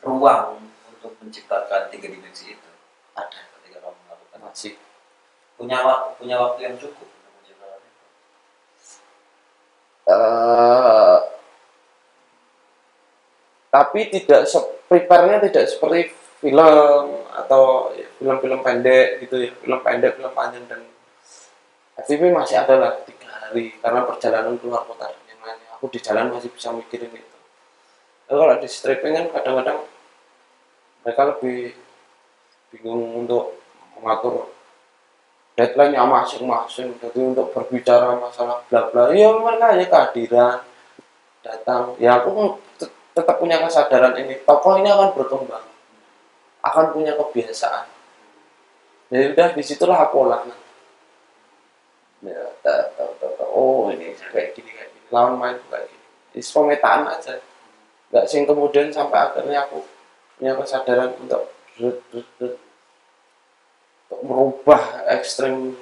[0.02, 0.58] ruang
[1.22, 2.70] menciptakan tiga dimensi itu?
[3.14, 3.38] Ada.
[3.60, 4.38] Ketika kamu melakukan?
[4.46, 4.74] Masih.
[5.58, 8.04] Punya waktu punya waktu yang cukup untuk menciptakan itu?
[10.10, 11.18] Eh
[13.72, 14.44] tapi tidak
[14.84, 16.12] prepare-nya tidak seperti
[16.42, 19.54] film atau ya, film-film pendek gitu ya.
[19.62, 20.82] Film pendek film panjang dan
[22.02, 25.70] FTV masih ada lah tiga hari karena perjalanan keluar kota dan yang lainnya.
[25.78, 27.38] Aku di jalan masih bisa mikirin itu.
[28.26, 29.78] Tapi kalau di stripping kan kadang-kadang
[31.06, 31.58] mereka lebih
[32.74, 33.62] bingung untuk
[33.94, 34.50] mengatur
[35.54, 36.98] deadline-nya masing-masing.
[36.98, 40.58] Jadi untuk berbicara masalah bla bla ya mereka hanya kehadiran
[41.46, 41.94] datang.
[42.02, 44.42] Ya aku tet- tetap punya kesadaran ini.
[44.42, 45.71] Tokoh ini akan berkembang
[46.62, 47.86] akan punya kebiasaan.
[49.12, 50.46] Ya udah di situlah aku olah.
[52.22, 55.06] Ya ta- ta- ta- ta- oh ini kayak gini kayak gini.
[55.10, 56.04] Lawan main kayak gini.
[56.38, 57.34] Ini pemetaan aja.
[58.14, 59.82] Nggak sing kemudian sampai akhirnya aku
[60.38, 61.42] punya kesadaran untuk
[61.82, 62.54] untuk
[64.22, 65.74] merubah ekstrim.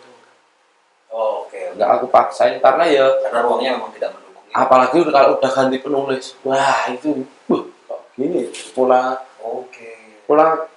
[1.10, 1.74] Oh, oke oke.
[1.76, 4.46] nggak aku paksain karena ya karena ruangnya memang tidak mendukung.
[4.54, 6.24] apalagi udah kalau udah ganti penulis.
[6.46, 10.22] Wah itu buh, kok gini pola oke.
[10.30, 10.69] pola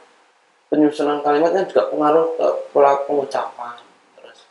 [0.73, 3.77] penyusunan kalimatnya juga pengaruh ke pola pengucapan.
[4.17, 4.49] Terus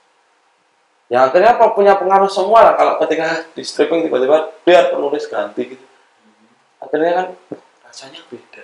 [1.10, 2.74] ya akhirnya apa punya pengaruh semua lah.
[2.78, 5.84] Kalau ketika di stripping tiba-tiba biar penulis ganti gitu.
[6.78, 8.62] Akhirnya kan "Buh, rasanya beda.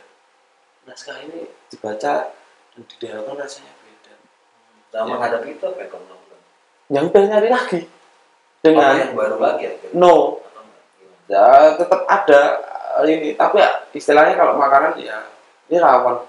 [0.87, 4.15] Naskah ini dibaca dan didialogkan rasanya beda.
[4.95, 5.11] Nah Ya.
[5.11, 6.41] menghadapi itu apa yang kamu lakukan?
[6.89, 7.81] Ya udah nyari lagi.
[7.83, 10.15] Apa dengan yang baru lagi ya no.
[11.27, 12.41] Ya tetap ada
[12.99, 13.35] uh, ini.
[13.35, 15.27] Tapi ya istilahnya kalau makanan ya
[15.67, 16.23] ini rawan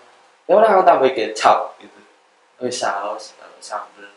[0.50, 2.00] ya orang tambah kecap gitu.
[2.66, 4.10] Wis saus atau sambal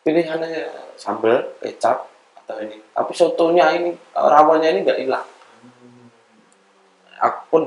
[0.00, 2.08] pilihannya ya sambal kecap
[2.40, 2.80] atau ini.
[2.96, 5.28] Tapi sotonya ini rawannya ini nggak hilang.
[7.20, 7.62] Aku pun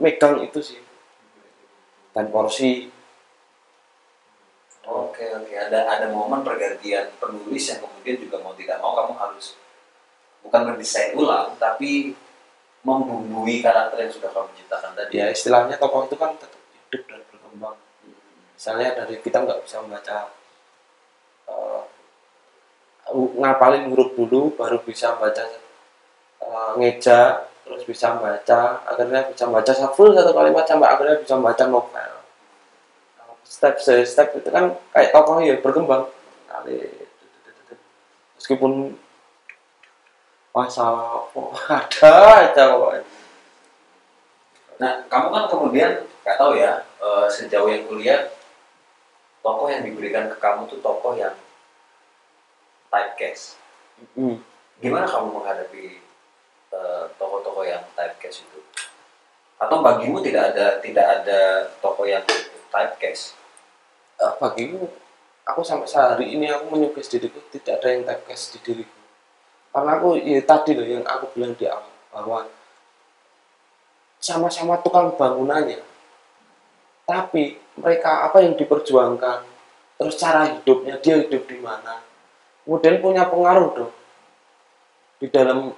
[0.00, 0.80] megang itu sih.
[2.16, 2.88] Dan porsi.
[4.86, 5.52] Oke oke.
[5.52, 9.58] Ada ada momen pergantian penulis yang kemudian juga mau tidak mau kamu harus
[10.44, 12.12] bukan mendesain ulang tapi
[12.84, 15.16] membumbui karakter yang sudah kamu ciptakan tadi.
[15.16, 16.60] ya istilahnya tokoh itu kan tetap
[16.94, 17.76] hidup dan berkembang.
[18.54, 20.30] Misalnya dari kita nggak bisa membaca
[21.50, 21.82] eh,
[23.14, 25.42] ngapalin huruf dulu baru bisa baca
[26.38, 31.64] eh, ngeja terus bisa membaca akhirnya bisa membaca full satu kalimat sampai akhirnya bisa membaca
[31.66, 32.12] novel.
[33.42, 36.06] Step by step itu kan kayak tokoh ya berkembang.
[38.38, 38.94] Meskipun
[40.54, 42.12] masalah oh, ada
[42.46, 42.64] aja
[44.78, 45.90] Nah kamu kan kemudian
[46.22, 46.83] nggak tahu ya
[47.34, 48.30] sejauh yang kuliah
[49.42, 51.34] tokoh yang diberikan ke kamu tuh tokoh yang
[52.88, 53.58] typecast.
[54.14, 54.38] Hmm.
[54.78, 55.98] Gimana kamu menghadapi
[56.70, 58.58] eh, tokoh-tokoh yang typecast itu?
[59.58, 62.22] Atau bagimu tidak ada tidak ada tokoh yang
[62.70, 63.34] typecast?
[64.22, 64.86] Eh, bagiku
[65.44, 68.98] aku sampai sehari ini aku menyukis diriku tidak ada yang typecast di diriku
[69.74, 72.40] karena aku ya tadi loh yang aku bilang di awal bahwa
[74.22, 75.82] sama-sama tukang bangunannya
[77.04, 79.44] tapi mereka apa yang diperjuangkan?
[80.00, 82.02] Terus cara hidupnya dia hidup di mana?
[82.64, 83.94] Kemudian punya pengaruh dong.
[85.20, 85.72] Di dalam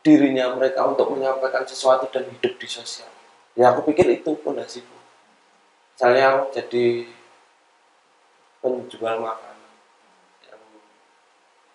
[0.00, 3.10] dirinya mereka untuk menyampaikan sesuatu dan hidup di sosial.
[3.52, 5.00] Ya aku pikir itu pondasiku
[6.00, 7.04] misalnya aku jadi
[8.64, 9.68] penjual makanan
[10.48, 10.62] yang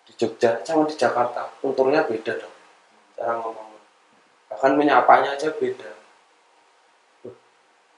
[0.02, 1.46] di Jogja sama di Jakarta.
[1.62, 2.56] Kulturnya beda dong
[3.14, 3.78] cara ngomong
[4.50, 5.94] bahkan menyapanya aja beda.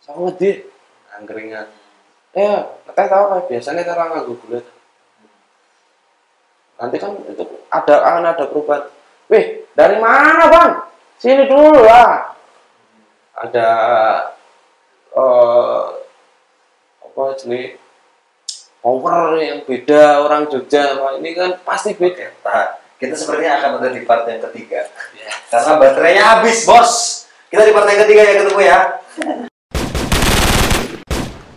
[0.05, 0.69] Sama dia
[1.19, 1.67] angkringan
[2.33, 4.77] ya teh tahu kayak biasanya cara nganggo gula tuh.
[6.79, 8.87] nanti kan itu ada akan ada perubahan
[9.27, 10.73] wih dari mana bang
[11.19, 12.39] sini dulu lah
[13.35, 13.69] ada
[15.15, 15.85] eh
[17.03, 17.75] apa jenis
[18.79, 24.03] power yang beda orang Jogja ini kan pasti beda Nah, kita sepertinya akan ada di
[24.03, 24.91] part yang ketiga.
[25.15, 25.31] ya.
[25.47, 26.93] Karena baterainya habis, bos.
[27.47, 28.79] Kita di part yang ketiga ya ketemu ya.